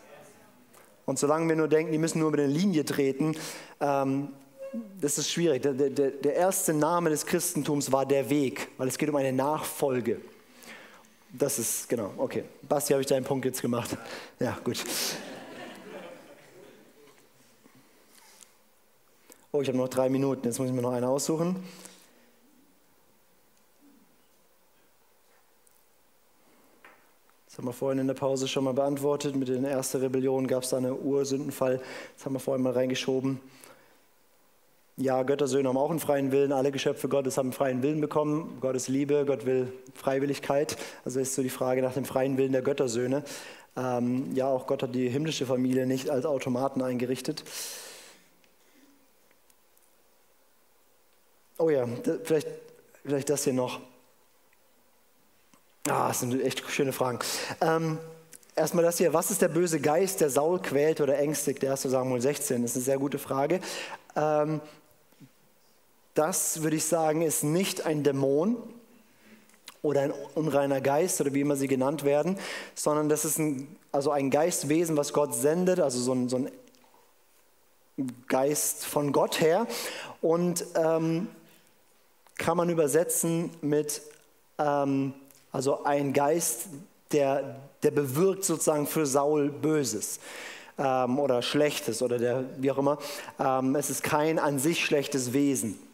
[1.05, 3.37] Und solange wir nur denken, die müssen nur über eine Linie treten,
[3.81, 4.29] ähm,
[5.01, 5.63] das ist schwierig.
[5.63, 9.33] Der, der, der erste Name des Christentums war der Weg, weil es geht um eine
[9.33, 10.21] Nachfolge.
[11.33, 12.45] Das ist, genau, okay.
[12.63, 13.97] Basti, habe ich deinen Punkt jetzt gemacht?
[14.39, 14.83] Ja, gut.
[19.53, 21.57] Oh, ich habe noch drei Minuten, jetzt muss ich mir noch eine aussuchen.
[27.47, 29.35] Das haben wir vorhin in der Pause schon mal beantwortet.
[29.35, 31.81] Mit der ersten Rebellion gab es da einen Ursündenfall.
[32.15, 33.41] Das haben wir vorhin mal reingeschoben.
[34.99, 36.53] Ja, Göttersöhne haben auch einen freien Willen.
[36.53, 38.57] Alle Geschöpfe Gottes haben einen freien Willen bekommen.
[38.63, 40.79] Gott ist Liebe, Gott will Freiwilligkeit.
[41.05, 43.23] Also ist so die Frage nach dem freien Willen der Göttersöhne.
[43.77, 47.45] Ähm, ja, auch Gott hat die himmlische Familie nicht als Automaten eingerichtet.
[51.59, 51.87] Oh ja,
[52.25, 52.49] vielleicht,
[53.05, 53.81] vielleicht das hier noch.
[55.89, 57.19] Ah, das sind echt schöne Fragen.
[57.61, 57.99] Ähm,
[58.55, 61.63] erstmal das hier, was ist der böse Geist, der Saul quält oder ängstigt?
[61.63, 61.83] Der 1.
[61.83, 63.61] Samuel 16, das ist eine sehr gute Frage.
[64.17, 64.63] Ähm,
[66.17, 68.57] das würde ich sagen, ist nicht ein Dämon
[69.83, 72.39] oder ein unreiner Geist oder wie immer sie genannt werden,
[72.75, 76.51] sondern das ist ein, also ein Geistwesen, was Gott sendet, also so ein, so ein
[78.29, 79.67] Geist von Gott her.
[80.21, 81.29] Und ähm,
[82.37, 84.03] kann man übersetzen mit
[84.59, 85.15] ähm,
[85.53, 86.69] also ein Geist,
[87.13, 90.19] der, der bewirkt sozusagen für Saul Böses
[90.79, 92.99] ähm, oder Schlechtes oder der, wie auch immer.
[93.39, 95.86] Ähm, es ist kein an sich schlechtes Wesen.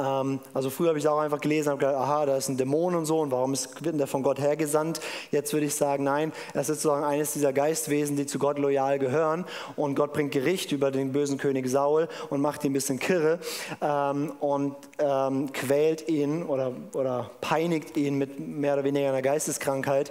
[0.00, 2.94] Ähm, also früher habe ich auch einfach gelesen, habe gedacht, aha, da ist ein Dämon
[2.94, 5.00] und so und warum ist, wird der von Gott hergesandt?
[5.30, 8.98] Jetzt würde ich sagen, nein, es ist sozusagen eines dieser Geistwesen, die zu Gott loyal
[8.98, 9.44] gehören
[9.76, 13.38] und Gott bringt Gericht über den bösen König Saul und macht ihn ein bisschen kirre
[13.80, 20.10] ähm, und ähm, quält ihn oder, oder peinigt ihn mit mehr oder weniger einer Geisteskrankheit.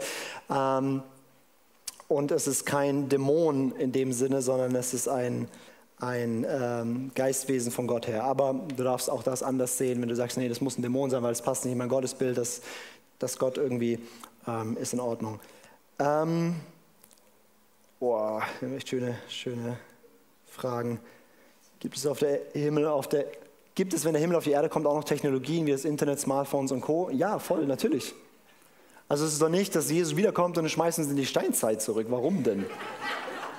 [0.50, 1.04] Ähm,
[2.08, 5.48] und es ist kein Dämon in dem Sinne, sondern es ist ein,
[6.00, 8.24] ein ähm, Geistwesen von Gott her.
[8.24, 11.10] Aber du darfst auch das anders sehen, wenn du sagst, nee, das muss ein Dämon
[11.10, 12.62] sein, weil es passt nicht in mein Gottesbild, dass,
[13.20, 14.00] dass Gott irgendwie
[14.48, 15.40] ähm, ist in Ordnung.
[16.00, 16.56] Ähm,
[18.00, 18.42] boah,
[18.76, 19.78] echt schöne, schöne
[20.48, 21.00] Fragen.
[21.80, 23.26] Gibt es auf der Himmel, auf der,
[23.76, 26.20] gibt es, wenn der Himmel auf die Erde kommt, auch noch Technologien wie das Internet,
[26.20, 27.10] Smartphones und Co?
[27.12, 28.14] Ja, voll, natürlich.
[29.10, 31.82] Also es ist doch nicht, dass Jesus wiederkommt und dann schmeißen sie in die Steinzeit
[31.82, 32.08] zurück.
[32.10, 32.66] Warum denn?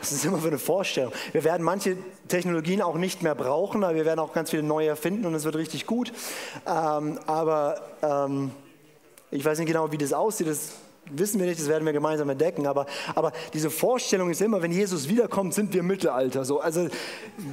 [0.00, 1.12] Das ist immer für eine Vorstellung.
[1.32, 1.96] Wir werden manche
[2.26, 5.44] Technologien auch nicht mehr brauchen, aber wir werden auch ganz viele neue erfinden und es
[5.44, 6.12] wird richtig gut.
[6.66, 8.50] Ähm, aber ähm,
[9.30, 10.48] ich weiß nicht genau, wie das aussieht.
[10.48, 10.72] Das
[11.10, 12.66] wissen wir nicht, das werden wir gemeinsam entdecken.
[12.66, 16.44] Aber, aber diese Vorstellung ist immer, wenn Jesus wiederkommt, sind wir Mittelalter.
[16.44, 16.60] So.
[16.60, 16.88] Also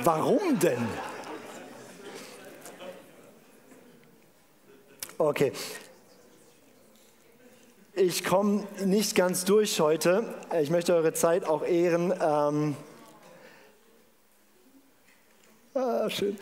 [0.04, 0.88] warum denn?
[5.20, 5.52] Okay,
[7.98, 10.24] ich komme nicht ganz durch heute.
[10.62, 12.14] Ich möchte eure Zeit auch ehren.
[12.22, 12.76] Ähm
[15.74, 16.38] ah, schön.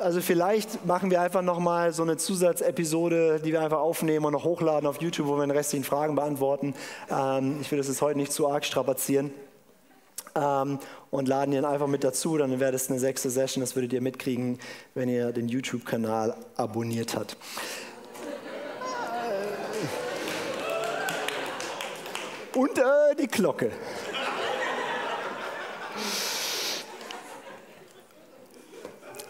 [0.00, 4.42] Also vielleicht machen wir einfach nochmal so eine Zusatzepisode, die wir einfach aufnehmen und noch
[4.42, 6.74] hochladen auf YouTube, wo wir den restlichen Fragen beantworten.
[7.08, 9.30] Ähm, ich will das jetzt heute nicht zu arg strapazieren.
[10.34, 10.80] Ähm,
[11.12, 14.00] und laden ihn einfach mit dazu, dann wäre das eine sechste Session, das würdet ihr
[14.00, 14.58] mitkriegen,
[14.94, 17.36] wenn ihr den YouTube-Kanal abonniert habt.
[22.54, 22.82] Und äh,
[23.18, 23.70] die Glocke.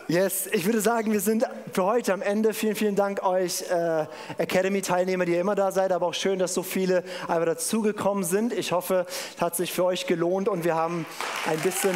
[0.07, 2.53] Yes, ich würde sagen, wir sind für heute am Ende.
[2.53, 4.05] Vielen, vielen Dank euch äh,
[4.37, 8.53] Academy-Teilnehmer, die ihr immer da seid, aber auch schön, dass so viele einfach dazugekommen sind.
[8.53, 11.07] Ich hoffe, es hat sich für euch gelohnt und wir haben
[11.47, 11.95] ein bisschen...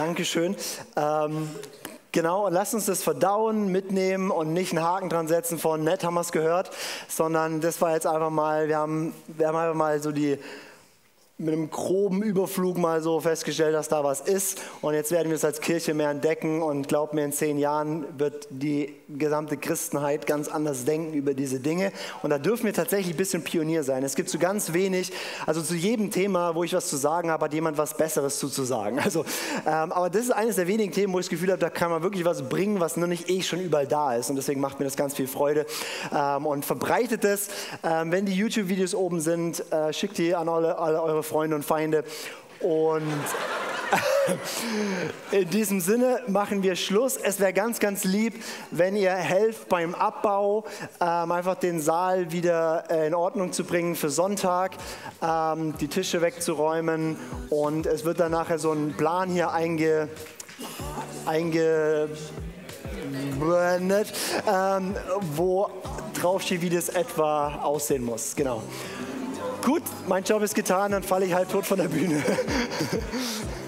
[0.00, 0.56] Dankeschön.
[0.96, 1.50] Ähm,
[2.12, 6.02] Genau, und lasst uns das verdauen, mitnehmen und nicht einen Haken dran setzen von nett
[6.02, 6.72] haben wir es gehört,
[7.06, 10.36] sondern das war jetzt einfach mal, wir haben, wir haben einfach mal so die
[11.40, 14.60] mit einem groben Überflug mal so festgestellt, dass da was ist.
[14.82, 16.60] Und jetzt werden wir es als Kirche mehr entdecken.
[16.60, 21.58] Und glaubt mir, in zehn Jahren wird die gesamte Christenheit ganz anders denken über diese
[21.58, 21.92] Dinge.
[22.22, 24.04] Und da dürfen wir tatsächlich ein bisschen Pionier sein.
[24.04, 25.12] Es gibt so ganz wenig,
[25.46, 28.48] also zu jedem Thema, wo ich was zu sagen habe, hat jemand was Besseres zu,
[28.48, 29.00] zu sagen.
[29.10, 29.24] Also,
[29.66, 31.90] ähm, aber das ist eines der wenigen Themen, wo ich das Gefühl habe, da kann
[31.90, 34.30] man wirklich was bringen, was nur nicht eh schon überall da ist.
[34.30, 35.66] Und deswegen macht mir das ganz viel Freude.
[36.14, 37.48] Ähm, und verbreitet es.
[37.82, 41.64] Ähm, wenn die YouTube-Videos oben sind, äh, schickt die an alle, alle eure Freunde und
[41.64, 42.04] Feinde.
[42.60, 43.02] Und
[45.30, 47.16] in diesem Sinne machen wir Schluss.
[47.16, 50.64] Es wäre ganz, ganz lieb, wenn ihr helft beim Abbau,
[51.00, 54.72] ähm, einfach den Saal wieder äh, in Ordnung zu bringen für Sonntag,
[55.22, 57.16] ähm, die Tische wegzuräumen.
[57.48, 60.08] Und es wird dann nachher so ein Plan hier einge,
[61.26, 62.18] eingeblendet,
[64.46, 64.94] ähm,
[65.34, 65.70] wo
[66.20, 68.36] draufsteht, wie das etwa aussehen muss.
[68.36, 68.62] Genau.
[69.64, 72.22] Gut, mein Job ist getan, dann falle ich halt tot von der Bühne.